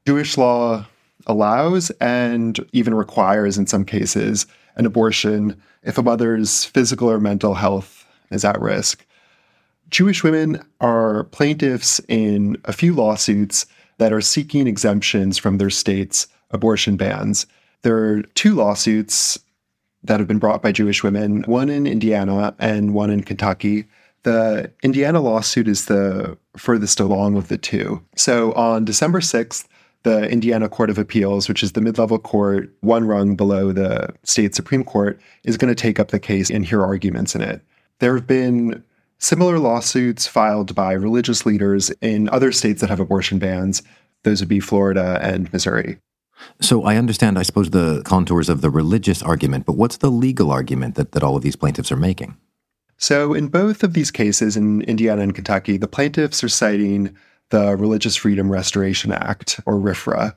Jewish 0.05 0.37
law 0.37 0.85
allows 1.27 1.89
and 2.01 2.59
even 2.73 2.93
requires, 2.93 3.57
in 3.57 3.67
some 3.67 3.85
cases, 3.85 4.45
an 4.75 4.85
abortion 4.85 5.61
if 5.83 5.97
a 5.97 6.03
mother's 6.03 6.65
physical 6.65 7.09
or 7.09 7.19
mental 7.19 7.55
health 7.55 8.05
is 8.31 8.45
at 8.45 8.59
risk. 8.59 9.05
Jewish 9.89 10.23
women 10.23 10.63
are 10.79 11.25
plaintiffs 11.25 11.99
in 12.07 12.57
a 12.65 12.73
few 12.73 12.93
lawsuits 12.93 13.65
that 13.97 14.13
are 14.13 14.21
seeking 14.21 14.67
exemptions 14.67 15.37
from 15.37 15.57
their 15.57 15.69
state's 15.69 16.27
abortion 16.51 16.95
bans. 16.95 17.45
There 17.81 17.97
are 17.97 18.21
two 18.35 18.55
lawsuits 18.55 19.39
that 20.03 20.19
have 20.19 20.27
been 20.27 20.39
brought 20.39 20.61
by 20.61 20.71
Jewish 20.71 21.03
women, 21.03 21.43
one 21.43 21.69
in 21.69 21.85
Indiana 21.85 22.55
and 22.59 22.93
one 22.93 23.09
in 23.09 23.23
Kentucky. 23.23 23.85
The 24.23 24.71
Indiana 24.83 25.19
lawsuit 25.21 25.67
is 25.67 25.85
the 25.85 26.37
furthest 26.55 26.99
along 26.99 27.35
of 27.37 27.47
the 27.47 27.57
two. 27.57 28.03
So 28.15 28.53
on 28.53 28.85
December 28.85 29.19
6th, 29.19 29.65
the 30.03 30.29
Indiana 30.29 30.69
Court 30.69 30.89
of 30.89 30.97
Appeals, 30.97 31.49
which 31.49 31.63
is 31.63 31.73
the 31.73 31.81
mid 31.81 31.97
level 31.97 32.19
court, 32.19 32.73
one 32.81 33.05
rung 33.05 33.35
below 33.35 33.71
the 33.71 34.13
state 34.23 34.55
Supreme 34.55 34.83
Court, 34.83 35.19
is 35.43 35.57
going 35.57 35.73
to 35.73 35.81
take 35.81 35.99
up 35.99 36.09
the 36.09 36.19
case 36.19 36.49
and 36.49 36.65
hear 36.65 36.83
arguments 36.83 37.35
in 37.35 37.41
it. 37.41 37.61
There 37.99 38.15
have 38.15 38.27
been 38.27 38.83
similar 39.17 39.59
lawsuits 39.59 40.25
filed 40.25 40.73
by 40.73 40.93
religious 40.93 41.45
leaders 41.45 41.89
in 42.01 42.29
other 42.29 42.51
states 42.51 42.81
that 42.81 42.89
have 42.89 42.99
abortion 42.99 43.39
bans. 43.39 43.83
Those 44.23 44.41
would 44.41 44.49
be 44.49 44.59
Florida 44.59 45.19
and 45.21 45.51
Missouri. 45.51 45.99
So, 46.61 46.83
I 46.83 46.95
understand, 46.95 47.37
I 47.37 47.43
suppose, 47.43 47.71
the 47.71 48.01
contours 48.03 48.47
of 48.47 48.61
the 48.61 48.69
religious 48.69 49.21
argument, 49.21 49.65
but 49.65 49.75
what's 49.75 49.97
the 49.97 50.09
legal 50.09 50.51
argument 50.51 50.95
that, 50.95 51.11
that 51.11 51.21
all 51.21 51.35
of 51.35 51.43
these 51.43 51.57
plaintiffs 51.57 51.91
are 51.91 51.97
making? 51.97 52.37
So, 52.97 53.33
in 53.33 53.49
both 53.49 53.83
of 53.83 53.93
these 53.93 54.09
cases, 54.09 54.55
in 54.55 54.81
Indiana 54.83 55.21
and 55.21 55.35
Kentucky, 55.35 55.77
the 55.77 55.87
plaintiffs 55.87 56.41
are 56.43 56.49
citing 56.49 57.15
the 57.49 57.75
Religious 57.75 58.15
Freedom 58.15 58.51
Restoration 58.51 59.11
Act, 59.11 59.59
or 59.65 59.75
RFRA. 59.75 60.35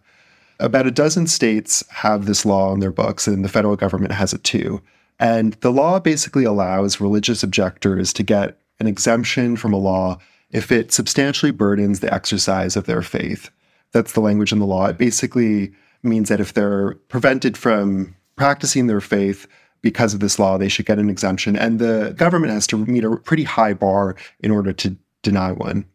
About 0.61 0.87
a 0.87 0.91
dozen 0.91 1.27
states 1.27 1.85
have 1.91 2.27
this 2.27 2.47
law 2.47 2.71
on 2.71 2.81
their 2.81 2.93
books, 2.93 3.27
and 3.27 3.45
the 3.45 3.49
federal 3.49 3.77
government 3.77 4.13
has 4.13 4.33
it 4.33 4.45
too. 4.45 4.81
And 5.19 5.55
the 5.55 5.73
law 5.73 5.99
basically 5.99 6.45
allows 6.45 7.01
religious 7.01 7.43
objectors 7.43 8.13
to 8.15 8.23
get 8.23 8.59
an 8.81 8.87
exemption 8.87 9.57
from 9.57 9.73
a 9.73 9.79
law 9.79 10.19
if 10.51 10.71
it 10.71 10.93
substantially 10.93 11.53
burdens 11.53 12.01
the 12.01 12.13
exercise 12.13 12.77
of 12.77 12.87
their 12.87 13.03
faith. 13.03 13.51
That's 13.93 14.13
the 14.13 14.21
language 14.21 14.53
in 14.53 14.59
the 14.59 14.67
law. 14.67 14.87
It 14.87 14.99
basically 14.99 15.73
means 16.03 16.29
that 16.29 16.41
if 16.41 16.55
they're 16.55 16.95
prevented 17.09 17.57
from 17.57 18.15
practicing 18.37 18.87
their 18.87 19.01
faith 19.01 19.47
because 19.83 20.15
of 20.15 20.21
this 20.21 20.39
law, 20.39 20.59
they 20.59 20.69
should 20.69 20.87
get 20.87 20.99
an 20.99 21.11
exemption. 21.11 21.57
And 21.57 21.79
the 21.79 22.15
government 22.17 22.53
has 22.53 22.67
to 22.69 22.79
meet 22.79 23.05
a 23.05 23.17
pretty 23.17 23.45
high 23.45 23.75
bar 23.75 24.17
in 24.41 24.51
order 24.51 24.73
to 24.73 24.97
deny 25.23 25.53
one. 25.53 25.87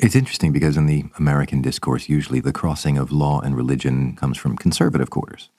It's 0.00 0.14
interesting 0.14 0.52
because 0.52 0.76
in 0.76 0.86
the 0.86 1.04
American 1.18 1.60
discourse, 1.60 2.08
usually 2.08 2.40
the 2.40 2.52
crossing 2.52 2.98
of 2.98 3.10
law 3.10 3.40
and 3.40 3.56
religion 3.56 4.14
comes 4.16 4.38
from 4.38 4.56
conservative 4.56 5.10
quarters. 5.10 5.50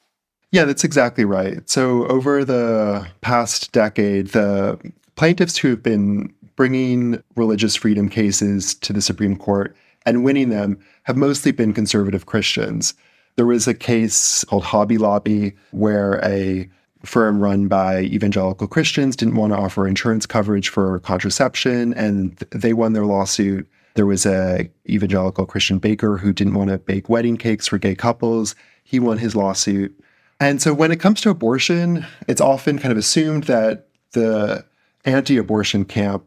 Yeah, 0.52 0.66
that's 0.66 0.84
exactly 0.84 1.26
right. 1.26 1.70
So, 1.70 2.08
over 2.08 2.44
the 2.44 3.08
past 3.22 3.72
decade, 3.72 4.30
the 4.30 4.80
plaintiffs 5.16 5.58
who 5.58 5.70
have 5.70 5.84
been 5.84 6.34
bringing 6.56 7.22
religious 7.36 7.76
freedom 7.76 8.10
cases 8.10 8.74
to 8.76 8.92
the 8.92 9.02
Supreme 9.02 9.36
Court 9.36 9.76
and 10.06 10.24
winning 10.24 10.50
them 10.50 10.80
have 11.04 11.18
mostly 11.18 11.52
been 11.52 11.74
conservative 11.74 12.26
Christians. 12.26 12.94
There 13.36 13.46
was 13.46 13.68
a 13.68 13.74
case 13.74 14.44
called 14.46 14.64
Hobby 14.64 14.98
Lobby 14.98 15.54
where 15.72 16.20
a 16.24 16.68
firm 17.06 17.40
run 17.40 17.68
by 17.68 18.02
evangelical 18.02 18.68
Christians 18.68 19.16
didn't 19.16 19.36
want 19.36 19.54
to 19.54 19.60
offer 19.60 19.88
insurance 19.88 20.26
coverage 20.26 20.70
for 20.70 21.00
contraception 21.00 21.94
and 21.94 22.36
they 22.52 22.74
won 22.74 22.94
their 22.94 23.06
lawsuit. 23.06 23.68
There 23.96 24.06
was 24.06 24.26
a 24.26 24.70
evangelical 24.88 25.46
Christian 25.46 25.80
baker 25.80 26.18
who 26.18 26.34
didn't 26.34 26.54
want 26.54 26.70
to 26.70 26.78
bake 26.78 27.10
wedding 27.10 27.38
cakes 27.38 27.68
for 27.68 27.78
gay 27.78 27.96
couples. 27.96 28.56
He 28.84 29.00
won 29.00 29.18
his 29.18 29.36
lawsuit. 29.36 30.00
And 30.40 30.62
so 30.62 30.74
when 30.74 30.92
it 30.92 31.00
comes 31.00 31.22
to 31.22 31.30
abortion, 31.30 32.06
it's 32.28 32.42
often 32.42 32.80
kind 32.80 32.92
of 32.92 32.98
assumed 32.98 33.46
that 33.46 33.88
the 34.12 34.66
anti-abortion 35.06 35.86
camp 35.86 36.24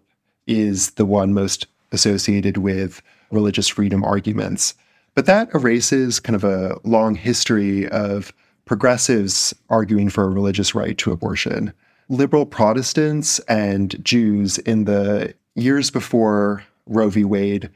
is 0.46 0.90
the 0.92 1.06
one 1.06 1.32
most 1.32 1.66
associated 1.92 2.58
with 2.58 3.02
religious 3.30 3.68
freedom 3.68 4.04
arguments. 4.04 4.74
But 5.14 5.26
that 5.26 5.54
erases 5.54 6.20
kind 6.20 6.36
of 6.36 6.44
a 6.44 6.78
long 6.84 7.14
history 7.14 7.88
of 7.88 8.32
progressives 8.64 9.54
arguing 9.68 10.08
for 10.08 10.24
a 10.24 10.30
religious 10.30 10.74
right 10.74 10.96
to 10.98 11.12
abortion. 11.12 11.72
Liberal 12.08 12.46
Protestants 12.46 13.38
and 13.40 14.02
Jews 14.04 14.58
in 14.58 14.84
the 14.84 15.34
years 15.54 15.90
before 15.90 16.64
Roe 16.92 17.10
v. 17.10 17.24
Wade 17.24 17.70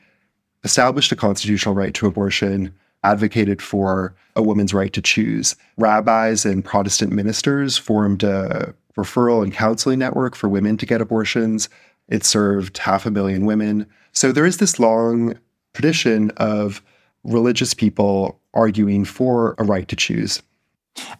established 0.64 1.12
a 1.12 1.16
constitutional 1.16 1.74
right 1.74 1.94
to 1.94 2.06
abortion, 2.06 2.74
advocated 3.04 3.62
for 3.62 4.14
a 4.34 4.42
woman's 4.42 4.74
right 4.74 4.92
to 4.92 5.02
choose. 5.02 5.54
Rabbis 5.76 6.44
and 6.44 6.64
Protestant 6.64 7.12
ministers 7.12 7.78
formed 7.78 8.22
a 8.22 8.74
referral 8.96 9.42
and 9.42 9.52
counseling 9.52 9.98
network 9.98 10.34
for 10.34 10.48
women 10.48 10.76
to 10.78 10.86
get 10.86 11.00
abortions. 11.00 11.68
It 12.08 12.24
served 12.24 12.78
half 12.78 13.06
a 13.06 13.10
million 13.10 13.46
women. 13.46 13.86
So 14.12 14.32
there 14.32 14.46
is 14.46 14.56
this 14.56 14.78
long 14.78 15.38
tradition 15.74 16.30
of 16.36 16.82
religious 17.24 17.74
people 17.74 18.40
arguing 18.54 19.04
for 19.04 19.54
a 19.58 19.64
right 19.64 19.86
to 19.88 19.96
choose. 19.96 20.42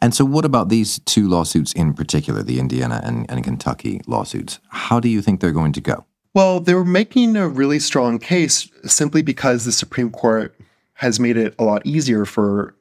And 0.01 0.15
so, 0.15 0.25
what 0.25 0.47
about 0.47 0.71
these 0.71 1.01
two 1.01 1.29
lawsuits 1.29 1.73
in 1.73 1.93
particular, 1.93 2.43
the 2.43 2.59
Indiana 2.59 3.01
and, 3.05 3.31
and 3.31 3.45
Kentucky 3.45 4.01
lawsuits? 4.07 4.59
How 4.71 5.01
do 5.01 5.09
you 5.09 5.21
think 5.21 5.41
they're 5.41 5.53
going 5.53 5.73
to 5.73 5.83
go? 5.83 6.07
Well, 6.37 6.61
they 6.61 6.75
were 6.75 6.85
making 6.85 7.35
a 7.35 7.49
really 7.49 7.79
strong 7.79 8.19
case 8.19 8.69
simply 8.85 9.23
because 9.23 9.65
the 9.65 9.73
Supreme 9.73 10.11
Court 10.11 10.55
has 10.93 11.19
made 11.19 11.39
it 11.39 11.55
a 11.59 11.65
lot 11.65 11.87
easier 11.87 12.27
for 12.27 12.75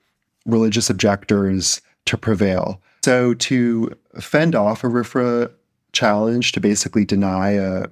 religious 0.46 0.90
objectors 0.90 1.82
to 2.04 2.18
prevail. 2.18 2.82
So, 3.06 3.34
to 3.34 3.98
fend 4.20 4.56
off 4.56 4.84
a 4.84 4.88
RFRA 4.88 5.54
challenge 5.94 6.52
to 6.52 6.60
basically 6.60 7.06
deny 7.06 7.52
a 7.52 7.86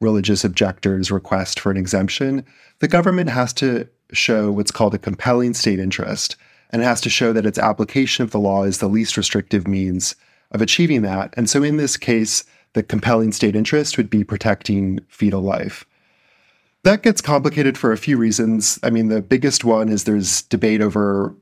religious 0.00 0.44
objector's 0.44 1.10
request 1.10 1.60
for 1.60 1.70
an 1.70 1.76
exemption, 1.76 2.42
the 2.78 2.88
government 2.88 3.28
has 3.28 3.52
to 3.54 3.86
show 4.14 4.50
what's 4.50 4.70
called 4.70 4.94
a 4.94 4.98
compelling 4.98 5.52
state 5.52 5.78
interest. 5.78 6.36
And 6.70 6.80
it 6.80 6.86
has 6.86 7.02
to 7.02 7.10
show 7.10 7.34
that 7.34 7.44
its 7.44 7.58
application 7.58 8.24
of 8.24 8.30
the 8.30 8.40
law 8.40 8.62
is 8.62 8.78
the 8.78 8.88
least 8.88 9.18
restrictive 9.18 9.68
means 9.68 10.16
of 10.52 10.62
achieving 10.62 11.02
that. 11.02 11.34
And 11.36 11.50
so 11.50 11.62
in 11.62 11.76
this 11.76 11.98
case, 11.98 12.44
the 12.76 12.82
compelling 12.82 13.32
state 13.32 13.56
interest 13.56 13.96
would 13.96 14.10
be 14.10 14.22
protecting 14.22 15.00
fetal 15.08 15.40
life. 15.40 15.86
That 16.82 17.02
gets 17.02 17.22
complicated 17.22 17.78
for 17.78 17.90
a 17.90 17.96
few 17.96 18.18
reasons. 18.18 18.78
I 18.82 18.90
mean, 18.90 19.08
the 19.08 19.22
biggest 19.22 19.64
one 19.64 19.88
is 19.88 20.04
there's 20.04 20.42
debate 20.42 20.82
over 20.82 21.34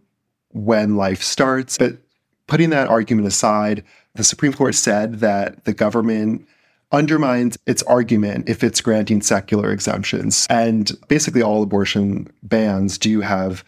when 0.51 0.95
life 0.95 1.25
starts, 1.25 1.77
but 1.77 1.99
putting 2.47 2.71
that 2.71 2.87
argument 2.87 3.27
aside, 3.27 3.83
the 4.15 4.23
Supreme 4.23 4.53
Court 4.53 4.77
said 4.77 5.15
that 5.15 5.65
the 5.65 5.75
government 5.75 6.47
undermines 6.93 7.59
its 7.67 7.83
argument 7.83 8.49
if 8.49 8.63
it's 8.63 8.81
granting 8.81 9.21
secular 9.21 9.73
exemptions. 9.73 10.47
And 10.49 10.93
basically, 11.09 11.43
all 11.43 11.65
abortion 11.65 12.29
bans 12.45 12.97
do 12.97 13.23
have 13.23 13.65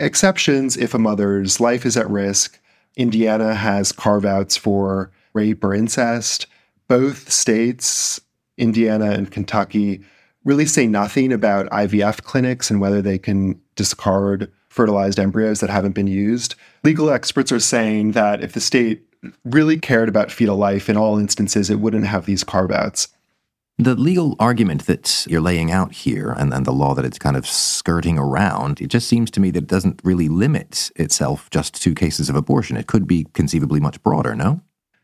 exceptions 0.00 0.78
if 0.78 0.94
a 0.94 0.98
mother's 0.98 1.60
life 1.60 1.84
is 1.84 1.98
at 1.98 2.08
risk. 2.08 2.58
Indiana 2.96 3.54
has 3.54 3.92
carve 3.92 4.24
outs 4.24 4.56
for 4.56 5.10
rape 5.34 5.62
or 5.62 5.74
incest. 5.74 6.46
Both 6.88 7.30
states, 7.30 8.20
Indiana 8.56 9.10
and 9.10 9.30
Kentucky, 9.30 10.02
really 10.44 10.66
say 10.66 10.86
nothing 10.86 11.32
about 11.32 11.68
IVF 11.70 12.22
clinics 12.22 12.70
and 12.70 12.80
whether 12.80 13.02
they 13.02 13.18
can 13.18 13.60
discard 13.74 14.50
fertilized 14.68 15.18
embryos 15.18 15.60
that 15.60 15.70
haven't 15.70 15.94
been 15.94 16.06
used. 16.06 16.54
Legal 16.84 17.10
experts 17.10 17.50
are 17.50 17.60
saying 17.60 18.12
that 18.12 18.42
if 18.42 18.52
the 18.52 18.60
state 18.60 19.02
really 19.44 19.78
cared 19.78 20.08
about 20.08 20.30
fetal 20.30 20.56
life 20.56 20.88
in 20.88 20.96
all 20.96 21.18
instances, 21.18 21.70
it 21.70 21.80
wouldn't 21.80 22.06
have 22.06 22.26
these 22.26 22.44
carve 22.44 22.70
outs. 22.70 23.08
The 23.78 23.94
legal 23.94 24.36
argument 24.38 24.86
that 24.86 25.26
you're 25.28 25.40
laying 25.40 25.70
out 25.70 25.92
here 25.92 26.30
and, 26.30 26.54
and 26.54 26.64
the 26.64 26.72
law 26.72 26.94
that 26.94 27.04
it's 27.04 27.18
kind 27.18 27.36
of 27.36 27.46
skirting 27.46 28.18
around, 28.18 28.80
it 28.80 28.86
just 28.86 29.06
seems 29.06 29.30
to 29.32 29.40
me 29.40 29.50
that 29.50 29.64
it 29.64 29.68
doesn't 29.68 30.00
really 30.02 30.28
limit 30.28 30.90
itself 30.96 31.50
just 31.50 31.82
to 31.82 31.94
cases 31.94 32.30
of 32.30 32.36
abortion. 32.36 32.76
It 32.76 32.86
could 32.86 33.06
be 33.06 33.26
conceivably 33.34 33.80
much 33.80 34.02
broader, 34.02 34.34
no? 34.34 34.62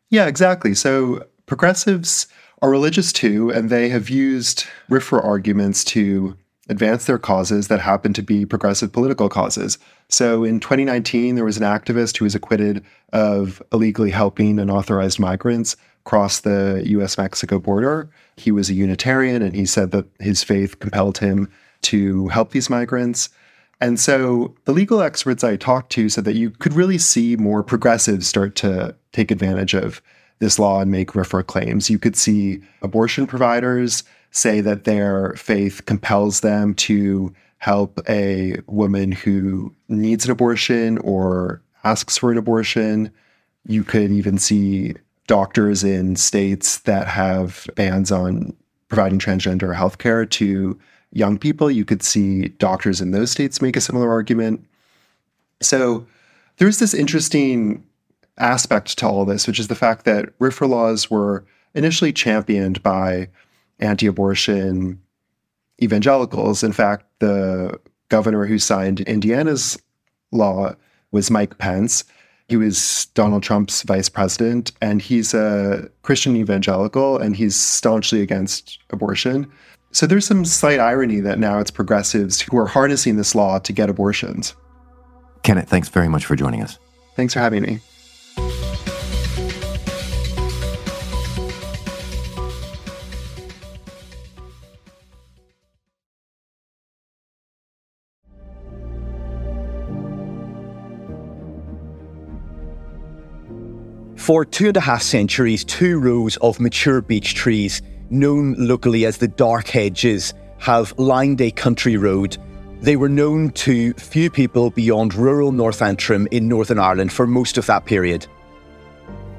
Yeah, 0.08 0.26
exactly. 0.26 0.74
So 0.74 1.26
progressives 1.52 2.28
are 2.62 2.70
religious 2.70 3.12
too, 3.12 3.50
and 3.50 3.68
they 3.68 3.90
have 3.90 4.08
used 4.08 4.64
RFRA 4.88 5.22
arguments 5.22 5.84
to 5.84 6.34
advance 6.70 7.04
their 7.04 7.18
causes 7.18 7.68
that 7.68 7.78
happen 7.78 8.14
to 8.14 8.22
be 8.22 8.46
progressive 8.46 8.90
political 8.90 9.28
causes. 9.28 9.76
So 10.08 10.44
in 10.44 10.60
2019, 10.60 11.34
there 11.34 11.44
was 11.44 11.58
an 11.58 11.62
activist 11.62 12.16
who 12.16 12.24
was 12.24 12.34
acquitted 12.34 12.82
of 13.12 13.62
illegally 13.70 14.10
helping 14.10 14.58
unauthorized 14.58 15.18
migrants 15.18 15.76
cross 16.04 16.40
the 16.40 16.82
US 16.86 17.18
Mexico 17.18 17.58
border. 17.58 18.08
He 18.38 18.50
was 18.50 18.70
a 18.70 18.74
Unitarian 18.74 19.42
and 19.42 19.54
he 19.54 19.66
said 19.66 19.90
that 19.90 20.06
his 20.20 20.42
faith 20.42 20.78
compelled 20.78 21.18
him 21.18 21.52
to 21.82 22.28
help 22.28 22.52
these 22.52 22.70
migrants. 22.70 23.28
And 23.78 24.00
so 24.00 24.54
the 24.64 24.72
legal 24.72 25.02
experts 25.02 25.44
I 25.44 25.56
talked 25.56 25.92
to 25.92 26.08
said 26.08 26.24
that 26.24 26.34
you 26.34 26.48
could 26.48 26.72
really 26.72 26.96
see 26.96 27.36
more 27.36 27.62
progressives 27.62 28.26
start 28.26 28.56
to 28.56 28.96
take 29.12 29.30
advantage 29.30 29.74
of 29.74 30.00
this 30.42 30.58
law 30.58 30.80
and 30.80 30.90
make 30.90 31.12
RFRA 31.12 31.46
claims. 31.46 31.88
You 31.88 32.00
could 32.00 32.16
see 32.16 32.60
abortion 32.82 33.28
providers 33.28 34.02
say 34.32 34.60
that 34.60 34.82
their 34.82 35.34
faith 35.34 35.86
compels 35.86 36.40
them 36.40 36.74
to 36.74 37.32
help 37.58 38.00
a 38.08 38.56
woman 38.66 39.12
who 39.12 39.72
needs 39.88 40.24
an 40.24 40.32
abortion 40.32 40.98
or 40.98 41.62
asks 41.84 42.18
for 42.18 42.32
an 42.32 42.38
abortion. 42.38 43.12
You 43.68 43.84
could 43.84 44.10
even 44.10 44.36
see 44.36 44.94
doctors 45.28 45.84
in 45.84 46.16
states 46.16 46.80
that 46.80 47.06
have 47.06 47.68
bans 47.76 48.10
on 48.10 48.52
providing 48.88 49.20
transgender 49.20 49.76
health 49.76 49.98
care 49.98 50.26
to 50.26 50.76
young 51.12 51.38
people. 51.38 51.70
You 51.70 51.84
could 51.84 52.02
see 52.02 52.48
doctors 52.48 53.00
in 53.00 53.12
those 53.12 53.30
states 53.30 53.62
make 53.62 53.76
a 53.76 53.80
similar 53.80 54.10
argument. 54.10 54.66
So 55.60 56.04
there's 56.56 56.80
this 56.80 56.94
interesting 56.94 57.84
aspect 58.38 58.98
to 58.98 59.06
all 59.06 59.24
this, 59.24 59.46
which 59.46 59.58
is 59.58 59.68
the 59.68 59.74
fact 59.74 60.04
that 60.04 60.36
RFRA 60.38 60.68
laws 60.68 61.10
were 61.10 61.44
initially 61.74 62.12
championed 62.12 62.82
by 62.82 63.28
anti 63.78 64.06
abortion 64.06 65.00
evangelicals. 65.82 66.62
In 66.62 66.72
fact, 66.72 67.06
the 67.18 67.78
governor 68.08 68.46
who 68.46 68.58
signed 68.58 69.00
Indiana's 69.00 69.80
law 70.30 70.74
was 71.10 71.30
Mike 71.30 71.58
Pence. 71.58 72.04
He 72.48 72.56
was 72.56 73.06
Donald 73.14 73.42
Trump's 73.42 73.82
vice 73.82 74.08
president, 74.08 74.72
and 74.80 75.00
he's 75.00 75.32
a 75.32 75.88
Christian 76.02 76.36
evangelical, 76.36 77.16
and 77.18 77.34
he's 77.34 77.58
staunchly 77.58 78.20
against 78.20 78.78
abortion. 78.90 79.50
So 79.92 80.06
there's 80.06 80.26
some 80.26 80.44
slight 80.44 80.80
irony 80.80 81.20
that 81.20 81.38
now 81.38 81.58
it's 81.58 81.70
progressives 81.70 82.40
who 82.40 82.56
are 82.56 82.66
harnessing 82.66 83.16
this 83.16 83.34
law 83.34 83.58
to 83.60 83.72
get 83.72 83.90
abortions. 83.90 84.54
Kenneth, 85.42 85.68
thanks 85.68 85.88
very 85.88 86.08
much 86.08 86.24
for 86.24 86.36
joining 86.36 86.62
us. 86.62 86.78
Thanks 87.14 87.34
for 87.34 87.40
having 87.40 87.62
me. 87.62 87.80
For 104.22 104.44
two 104.44 104.68
and 104.68 104.76
a 104.76 104.80
half 104.80 105.02
centuries, 105.02 105.64
two 105.64 105.98
rows 105.98 106.36
of 106.36 106.60
mature 106.60 107.00
beech 107.00 107.34
trees, 107.34 107.82
known 108.08 108.54
locally 108.56 109.04
as 109.04 109.16
the 109.16 109.26
Dark 109.26 109.66
Hedges, 109.66 110.32
have 110.58 110.96
lined 110.96 111.40
a 111.40 111.50
country 111.50 111.96
road. 111.96 112.36
They 112.80 112.94
were 112.94 113.08
known 113.08 113.50
to 113.66 113.92
few 113.94 114.30
people 114.30 114.70
beyond 114.70 115.12
rural 115.16 115.50
North 115.50 115.82
Antrim 115.82 116.28
in 116.30 116.46
Northern 116.46 116.78
Ireland 116.78 117.12
for 117.12 117.26
most 117.26 117.58
of 117.58 117.66
that 117.66 117.84
period. 117.84 118.28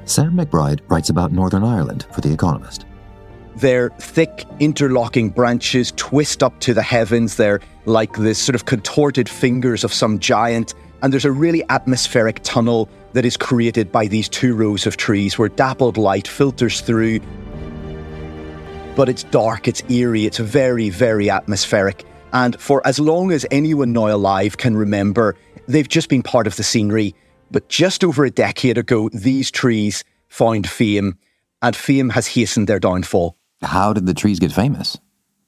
Sam 0.04 0.32
McBride 0.32 0.80
writes 0.90 1.08
about 1.08 1.32
Northern 1.32 1.64
Ireland 1.64 2.06
for 2.12 2.20
The 2.20 2.34
Economist. 2.34 2.84
Their 3.56 3.88
thick, 3.98 4.44
interlocking 4.60 5.30
branches 5.30 5.94
twist 5.96 6.42
up 6.42 6.60
to 6.60 6.74
the 6.74 6.82
heavens. 6.82 7.36
They're 7.36 7.60
like 7.86 8.12
the 8.18 8.34
sort 8.34 8.54
of 8.54 8.66
contorted 8.66 9.30
fingers 9.30 9.82
of 9.82 9.94
some 9.94 10.18
giant. 10.18 10.74
And 11.04 11.12
there's 11.12 11.26
a 11.26 11.32
really 11.32 11.62
atmospheric 11.68 12.40
tunnel 12.44 12.88
that 13.12 13.26
is 13.26 13.36
created 13.36 13.92
by 13.92 14.06
these 14.06 14.26
two 14.26 14.54
rows 14.54 14.86
of 14.86 14.96
trees 14.96 15.38
where 15.38 15.50
dappled 15.50 15.98
light 15.98 16.26
filters 16.26 16.80
through. 16.80 17.20
But 18.96 19.10
it's 19.10 19.24
dark, 19.24 19.68
it's 19.68 19.82
eerie, 19.90 20.24
it's 20.24 20.38
very, 20.38 20.88
very 20.88 21.28
atmospheric. 21.28 22.06
And 22.32 22.58
for 22.58 22.80
as 22.86 22.98
long 22.98 23.32
as 23.32 23.44
anyone 23.50 23.92
now 23.92 24.16
alive 24.16 24.56
can 24.56 24.78
remember, 24.78 25.36
they've 25.68 25.86
just 25.86 26.08
been 26.08 26.22
part 26.22 26.46
of 26.46 26.56
the 26.56 26.62
scenery. 26.62 27.14
But 27.50 27.68
just 27.68 28.02
over 28.02 28.24
a 28.24 28.30
decade 28.30 28.78
ago, 28.78 29.10
these 29.12 29.50
trees 29.50 30.04
found 30.28 30.66
fame, 30.66 31.18
and 31.60 31.76
fame 31.76 32.08
has 32.08 32.28
hastened 32.28 32.66
their 32.66 32.80
downfall. 32.80 33.36
How 33.60 33.92
did 33.92 34.06
the 34.06 34.14
trees 34.14 34.38
get 34.38 34.52
famous? 34.52 34.96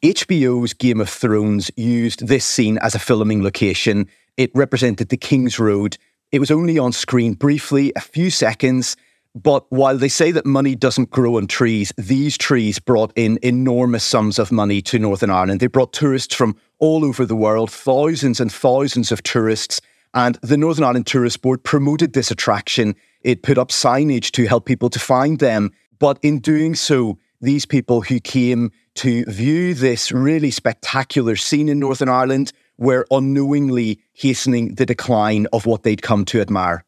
HBO's 0.03 0.75
Game 0.75 1.01
of 1.01 1.09
Thrones 1.09 1.71
used 1.77 2.27
this 2.27 2.45
scene 2.45 2.77
as 2.83 2.95
a 2.95 2.99
filming 2.99 3.43
location. 3.43 4.07
It 4.37 4.51
represented 4.55 5.09
the 5.09 5.17
King's 5.17 5.59
Road, 5.59 5.97
it 6.33 6.41
was 6.41 6.51
only 6.51 6.79
on 6.79 6.93
screen 6.93 7.35
briefly, 7.35 7.93
a 7.95 8.01
few 8.01 8.31
seconds. 8.31 8.97
But 9.35 9.71
while 9.71 9.97
they 9.97 10.09
say 10.09 10.33
that 10.33 10.47
money 10.47 10.75
doesn't 10.75 11.11
grow 11.11 11.37
on 11.37 11.47
trees, 11.47 11.93
these 11.97 12.37
trees 12.37 12.79
brought 12.79 13.13
in 13.17 13.39
enormous 13.43 14.03
sums 14.03 14.39
of 14.39 14.51
money 14.51 14.81
to 14.83 14.99
Northern 14.99 15.31
Ireland. 15.31 15.61
They 15.61 15.67
brought 15.67 15.93
tourists 15.93 16.35
from 16.35 16.57
all 16.79 17.05
over 17.05 17.25
the 17.25 17.37
world, 17.37 17.71
thousands 17.71 18.41
and 18.41 18.51
thousands 18.51 19.13
of 19.13 19.23
tourists. 19.23 19.81
And 20.15 20.39
the 20.43 20.57
Northern 20.57 20.85
Ireland 20.85 21.07
Tourist 21.07 21.43
Board 21.43 21.63
promoted 21.63 22.13
this 22.13 22.31
attraction. 22.31 22.97
It 23.23 23.43
put 23.43 23.59
up 23.59 23.69
signage 23.69 24.31
to 24.33 24.47
help 24.47 24.65
people 24.65 24.91
to 24.91 24.99
find 24.99 25.39
them. 25.39 25.73
But 25.99 26.19
in 26.23 26.41
doing 26.41 26.75
so, 26.75 27.19
these 27.41 27.67
people 27.67 28.01
who 28.01 28.19
came 28.21 28.73
to 28.97 29.25
view 29.27 29.75
this 29.75 30.11
really 30.11 30.51
spectacular 30.51 31.37
scene 31.37 31.69
in 31.69 31.79
Northern 31.79 32.09
Ireland 32.09 32.53
were 32.79 33.07
unknowingly 33.11 34.01
hastening 34.13 34.75
the 34.75 34.87
decline 34.87 35.47
of 35.53 35.67
what 35.67 35.83
they'd 35.83 36.03
come 36.03 36.25
to 36.27 36.41
admire. 36.41 36.85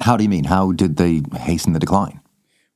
How 0.00 0.16
do 0.16 0.24
you 0.24 0.28
mean? 0.28 0.44
How 0.44 0.72
did 0.72 0.96
they 0.96 1.22
hasten 1.38 1.72
the 1.72 1.78
decline? 1.78 2.20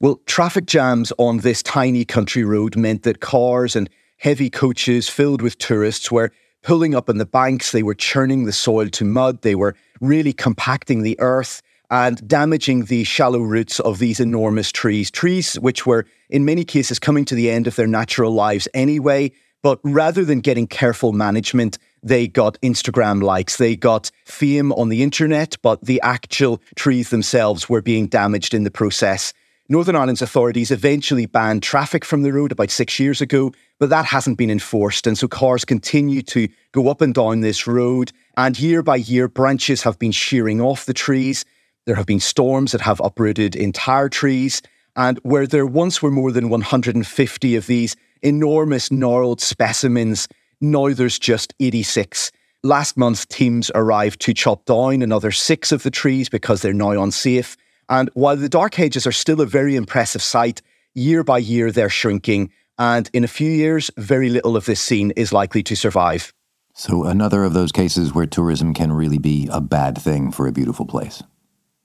Well, 0.01 0.21
traffic 0.27 0.67
jams 0.67 1.13
on 1.19 1.39
this 1.39 1.63
tiny 1.63 2.05
country 2.05 2.45
road 2.45 2.77
meant 2.77 3.03
that 3.03 3.21
cars 3.21 3.77
and 3.77 3.91
heavy 4.17 4.49
coaches 4.49 5.09
filled 5.09 5.43
with 5.43 5.59
tourists 5.59 6.11
were 6.11 6.33
pulling 6.63 6.95
up 6.95 7.09
on 7.09 7.19
the 7.19 7.27
banks. 7.27 7.73
They 7.73 7.83
were 7.83 7.95
churning 7.95 8.45
the 8.45 8.53
soil 8.53 8.89
to 8.89 9.05
mud. 9.05 9.43
They 9.43 9.55
were 9.55 9.75
really 10.01 10.33
compacting 10.33 11.03
the 11.03 11.19
earth 11.21 11.63
and 11.91 12.27
damaging 12.27 12.85
the 12.85 13.05
shallow 13.05 13.41
roots 13.41 13.81
of 13.81 13.99
these 13.99 14.21
enormous 14.21 14.71
trees. 14.71 15.11
Trees 15.11 15.57
which 15.57 15.85
were, 15.87 16.07
in 16.31 16.45
many 16.45 16.65
cases, 16.65 16.99
coming 16.99 17.25
to 17.27 17.35
the 17.35 17.51
end 17.51 17.67
of 17.67 17.77
their 17.77 17.87
natural 17.87 18.33
lives 18.33 18.69
anyway. 18.73 19.33
But 19.63 19.81
rather 19.83 20.25
than 20.25 20.41
getting 20.41 20.67
careful 20.67 21.13
management, 21.13 21.79
they 22.03 22.27
got 22.29 22.61
Instagram 22.61 23.23
likes, 23.23 23.57
they 23.57 23.77
got 23.77 24.11
fame 24.25 24.73
on 24.73 24.89
the 24.89 25.03
internet, 25.03 25.57
but 25.63 25.85
the 25.85 26.01
actual 26.03 26.61
trees 26.77 27.11
themselves 27.11 27.69
were 27.69 27.83
being 27.83 28.07
damaged 28.07 28.55
in 28.55 28.65
the 28.65 28.71
process. 28.71 29.33
Northern 29.71 29.95
Ireland's 29.95 30.21
authorities 30.21 30.73
eventually 30.73 31.27
banned 31.27 31.63
traffic 31.63 32.05
from 32.05 32.23
the 32.23 32.33
road 32.33 32.51
about 32.51 32.71
six 32.71 32.99
years 32.99 33.21
ago, 33.21 33.53
but 33.79 33.89
that 33.91 34.05
hasn't 34.05 34.37
been 34.37 34.51
enforced. 34.51 35.07
And 35.07 35.17
so 35.17 35.29
cars 35.29 35.65
continue 35.65 36.23
to 36.23 36.49
go 36.73 36.89
up 36.89 37.01
and 37.01 37.15
down 37.15 37.41
this 37.41 37.69
road. 37.69 38.11
And 38.37 38.59
year 38.59 38.83
by 38.83 38.97
year, 38.97 39.29
branches 39.29 39.85
have 39.85 39.97
been 39.97 40.11
shearing 40.11 40.61
off 40.61 40.87
the 40.87 40.93
trees. 40.93 41.45
There 41.87 41.95
have 41.95 42.07
been 42.07 42.19
storms 42.19 42.73
that 42.73 42.81
have 42.81 42.99
uprooted 42.99 43.55
entire 43.55 44.09
trees. 44.09 44.61
And 44.97 45.21
where 45.23 45.47
there 45.47 45.67
once 45.67 46.03
were 46.03 46.11
more 46.11 46.33
than 46.33 46.49
150 46.49 47.55
of 47.55 47.67
these 47.69 47.95
enormous 48.23 48.91
gnarled 48.91 49.41
specimens, 49.41 50.27
now 50.61 50.93
there's 50.93 51.19
just 51.19 51.55
86. 51.61 52.33
Last 52.63 52.97
month, 52.97 53.27
teams 53.29 53.71
arrived 53.75 54.21
to 54.21 54.35
chop 54.35 54.67
down 54.67 55.03
another 55.03 55.33
six 55.33 55.73
of 55.73 55.83
the 55.83 55.91
trees 55.91 56.29
because 56.29 56.61
they're 56.61 56.73
now 56.73 57.03
unsafe. 57.03 57.57
And 57.89 58.11
while 58.15 58.37
the 58.37 58.49
dark 58.49 58.75
hedges 58.75 59.07
are 59.07 59.13
still 59.13 59.41
a 59.41 59.47
very 59.47 59.77
impressive 59.77 60.23
sight, 60.23 60.61
year 60.95 61.25
by 61.25 61.39
year 61.39 61.73
they're 61.73 61.89
shrinking. 61.89 62.51
And 62.79 63.09
in 63.13 63.25
a 63.25 63.29
few 63.29 63.51
years, 63.51 63.91
very 63.97 64.29
little 64.29 64.57
of 64.57 64.67
this 64.67 64.81
scene 64.81 65.11
is 65.13 65.33
likely 65.33 65.63
to 65.65 65.75
survive. 65.75 66.33
So, 66.75 67.05
another 67.05 67.45
of 67.45 67.53
those 67.53 67.73
cases 67.73 68.15
where 68.15 68.27
tourism 68.27 68.75
can 68.75 68.93
really 68.93 69.19
be 69.19 69.49
a 69.51 69.61
bad 69.61 69.99
thing 69.99 70.31
for 70.31 70.47
a 70.47 70.53
beautiful 70.53 70.87
place. 70.87 71.23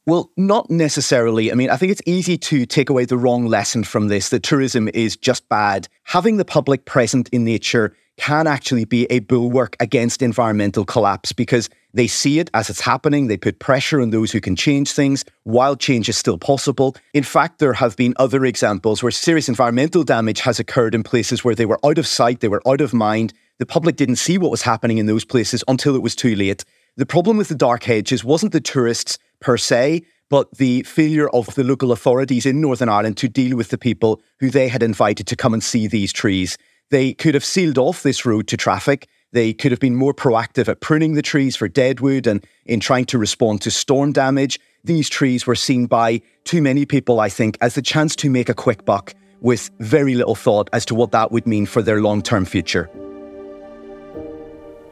Well, 0.07 0.29
not 0.37 0.69
necessarily. 0.69 1.51
I 1.51 1.55
mean, 1.55 1.71
I 1.71 1.77
think 1.77 1.91
it's 1.91 2.01
easy 2.05 2.37
to 2.37 2.67
take 2.67 2.91
away 2.91 3.05
the 3.05 3.17
wrong 3.17 3.47
lesson 3.47 3.83
from 3.83 4.07
this 4.07 4.29
that 4.29 4.43
tourism 4.43 4.87
is 4.89 5.17
just 5.17 5.49
bad. 5.49 5.87
Having 6.03 6.37
the 6.37 6.45
public 6.45 6.85
present 6.85 7.27
in 7.29 7.43
nature 7.43 7.95
can 8.17 8.45
actually 8.45 8.85
be 8.85 9.05
a 9.09 9.19
bulwark 9.19 9.75
against 9.79 10.21
environmental 10.21 10.85
collapse 10.85 11.33
because 11.33 11.69
they 11.95 12.05
see 12.05 12.37
it 12.37 12.51
as 12.53 12.69
it's 12.69 12.81
happening. 12.81 13.27
They 13.27 13.35
put 13.35 13.57
pressure 13.57 13.99
on 13.99 14.11
those 14.11 14.31
who 14.31 14.39
can 14.39 14.55
change 14.55 14.91
things 14.91 15.25
while 15.43 15.75
change 15.75 16.07
is 16.07 16.17
still 16.17 16.37
possible. 16.37 16.95
In 17.15 17.23
fact, 17.23 17.57
there 17.57 17.73
have 17.73 17.97
been 17.97 18.13
other 18.17 18.45
examples 18.45 19.01
where 19.01 19.11
serious 19.11 19.49
environmental 19.49 20.03
damage 20.03 20.41
has 20.41 20.59
occurred 20.59 20.93
in 20.93 21.01
places 21.01 21.43
where 21.43 21.55
they 21.55 21.65
were 21.65 21.79
out 21.83 21.97
of 21.97 22.05
sight, 22.05 22.41
they 22.41 22.47
were 22.47 22.61
out 22.67 22.79
of 22.79 22.93
mind. 22.93 23.33
The 23.57 23.65
public 23.65 23.95
didn't 23.95 24.17
see 24.17 24.37
what 24.37 24.51
was 24.51 24.61
happening 24.61 24.99
in 24.99 25.07
those 25.07 25.25
places 25.25 25.63
until 25.67 25.95
it 25.95 26.03
was 26.03 26.15
too 26.15 26.35
late. 26.35 26.63
The 26.95 27.05
problem 27.05 27.37
with 27.37 27.47
the 27.47 27.55
dark 27.55 27.83
hedges 27.83 28.23
wasn't 28.23 28.51
the 28.53 28.61
tourists 28.61 29.17
per 29.39 29.57
se, 29.57 30.03
but 30.29 30.51
the 30.57 30.83
failure 30.83 31.29
of 31.29 31.53
the 31.55 31.63
local 31.63 31.91
authorities 31.91 32.45
in 32.45 32.61
Northern 32.61 32.89
Ireland 32.89 33.17
to 33.17 33.29
deal 33.29 33.55
with 33.55 33.69
the 33.69 33.77
people 33.77 34.21
who 34.39 34.49
they 34.49 34.67
had 34.67 34.83
invited 34.83 35.27
to 35.27 35.35
come 35.35 35.53
and 35.53 35.63
see 35.63 35.87
these 35.87 36.11
trees. 36.11 36.57
They 36.91 37.13
could 37.13 37.33
have 37.33 37.45
sealed 37.45 37.77
off 37.77 38.03
this 38.03 38.25
road 38.25 38.47
to 38.47 38.57
traffic. 38.57 39.07
They 39.31 39.53
could 39.53 39.71
have 39.71 39.79
been 39.79 39.95
more 39.95 40.13
proactive 40.13 40.67
at 40.67 40.81
pruning 40.81 41.13
the 41.13 41.21
trees 41.21 41.55
for 41.55 41.67
deadwood 41.67 42.27
and 42.27 42.45
in 42.65 42.79
trying 42.79 43.05
to 43.05 43.17
respond 43.17 43.61
to 43.61 43.71
storm 43.71 44.11
damage. 44.13 44.59
These 44.83 45.09
trees 45.09 45.47
were 45.47 45.55
seen 45.55 45.87
by 45.87 46.21
too 46.43 46.61
many 46.61 46.85
people, 46.85 47.19
I 47.19 47.29
think, 47.29 47.57
as 47.59 47.75
the 47.75 47.81
chance 47.81 48.15
to 48.17 48.29
make 48.29 48.49
a 48.49 48.53
quick 48.53 48.85
buck 48.85 49.13
with 49.41 49.69
very 49.79 50.15
little 50.15 50.35
thought 50.35 50.69
as 50.73 50.85
to 50.85 50.95
what 50.95 51.11
that 51.11 51.31
would 51.31 51.45
mean 51.45 51.65
for 51.65 51.81
their 51.81 52.01
long 52.01 52.21
term 52.21 52.45
future. 52.45 52.89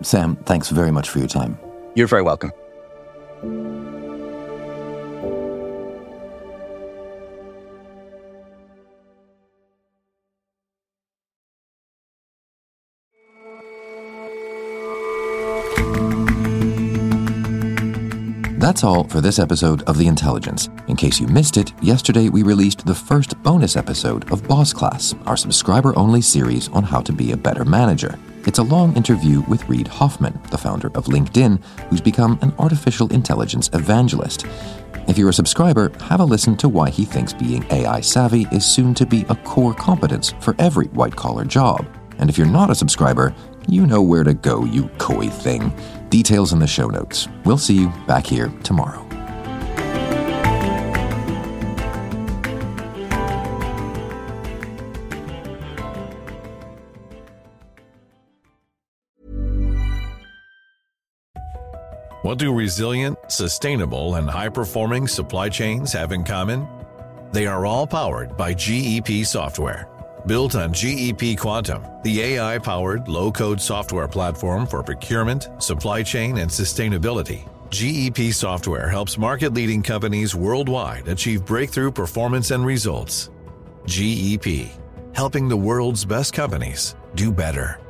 Sam, 0.02 0.36
thanks 0.46 0.70
very 0.70 0.92
much 0.92 1.10
for 1.10 1.20
your 1.20 1.28
time. 1.28 1.58
You're 1.96 2.08
very 2.08 2.24
welcome. 2.24 2.52
That's 18.74 18.84
all 18.84 19.04
for 19.04 19.22
this 19.22 19.38
episode 19.38 19.84
of 19.84 20.00
The 20.00 20.08
Intelligence. 20.08 20.68
In 20.88 20.96
case 20.96 21.20
you 21.20 21.28
missed 21.28 21.58
it, 21.58 21.72
yesterday 21.84 22.30
we 22.30 22.42
released 22.42 22.84
the 22.84 22.96
first 22.96 23.40
bonus 23.44 23.76
episode 23.76 24.32
of 24.32 24.48
Boss 24.48 24.74
Class, 24.74 25.14
our 25.28 25.38
subscriber 25.38 25.96
only 25.96 26.22
series 26.22 26.70
on 26.70 26.82
how 26.82 27.00
to 27.02 27.14
be 27.14 27.34
a 27.34 27.38
better 27.38 27.66
manager. 27.66 28.18
It's 28.48 28.58
a 28.58 28.64
long 28.64 28.96
interview 28.98 29.42
with 29.42 29.70
Reid 29.70 29.88
Hoffman, 29.88 30.42
the 30.50 30.58
founder 30.58 30.88
of 30.96 31.06
LinkedIn, 31.06 31.64
who's 31.88 32.02
become 32.02 32.40
an 32.42 32.52
artificial 32.58 33.14
intelligence 33.14 33.70
evangelist. 33.74 34.48
If 35.08 35.20
you're 35.20 35.30
a 35.30 35.34
subscriber, 35.34 35.92
have 36.06 36.22
a 36.22 36.26
listen 36.26 36.58
to 36.58 36.68
why 36.68 36.90
he 36.90 37.06
thinks 37.06 37.32
being 37.32 37.68
AI 37.70 38.02
savvy 38.02 38.48
is 38.52 38.66
soon 38.66 38.96
to 38.96 39.06
be 39.06 39.24
a 39.30 39.36
core 39.36 39.76
competence 39.76 40.34
for 40.40 40.56
every 40.58 40.88
white 40.88 41.16
collar 41.16 41.46
job. 41.46 41.86
And 42.18 42.28
if 42.28 42.40
you're 42.40 42.48
not 42.48 42.72
a 42.72 42.76
subscriber, 42.76 43.36
you 43.68 43.86
know 43.86 44.02
where 44.02 44.24
to 44.24 44.34
go, 44.34 44.66
you 44.66 44.88
coy 44.98 45.30
thing. 45.30 45.72
Details 46.14 46.54
in 46.54 46.60
the 46.60 46.68
show 46.68 46.86
notes. 46.90 47.28
We'll 47.44 47.58
see 47.58 47.74
you 47.74 47.92
back 48.06 48.28
here 48.28 48.50
tomorrow. 48.62 49.00
What 62.22 62.38
do 62.38 62.54
resilient, 62.54 63.18
sustainable, 63.28 64.14
and 64.14 64.30
high 64.30 64.50
performing 64.50 65.08
supply 65.08 65.50
chains 65.50 65.92
have 65.94 66.12
in 66.12 66.24
common? 66.24 66.68
They 67.32 67.48
are 67.48 67.66
all 67.66 67.88
powered 67.88 68.38
by 68.38 68.54
GEP 68.54 69.26
software. 69.26 69.93
Built 70.26 70.56
on 70.56 70.72
GEP 70.72 71.38
Quantum, 71.38 71.84
the 72.04 72.22
AI 72.22 72.58
powered 72.58 73.10
low 73.10 73.30
code 73.30 73.60
software 73.60 74.08
platform 74.08 74.66
for 74.66 74.82
procurement, 74.82 75.50
supply 75.62 76.02
chain, 76.02 76.38
and 76.38 76.50
sustainability, 76.50 77.46
GEP 77.72 78.34
software 78.34 78.88
helps 78.88 79.18
market 79.18 79.54
leading 79.54 79.84
companies 79.84 80.34
worldwide 80.34 81.10
achieve 81.10 81.46
breakthrough 81.46 81.92
performance 81.92 82.52
and 82.52 82.66
results. 82.66 83.32
GEP, 83.86 84.70
helping 85.14 85.50
the 85.50 85.58
world's 85.58 86.06
best 86.06 86.32
companies 86.34 86.96
do 87.16 87.30
better. 87.30 87.82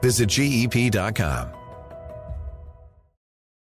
Visit 0.00 0.30
GEP.com 0.30 1.61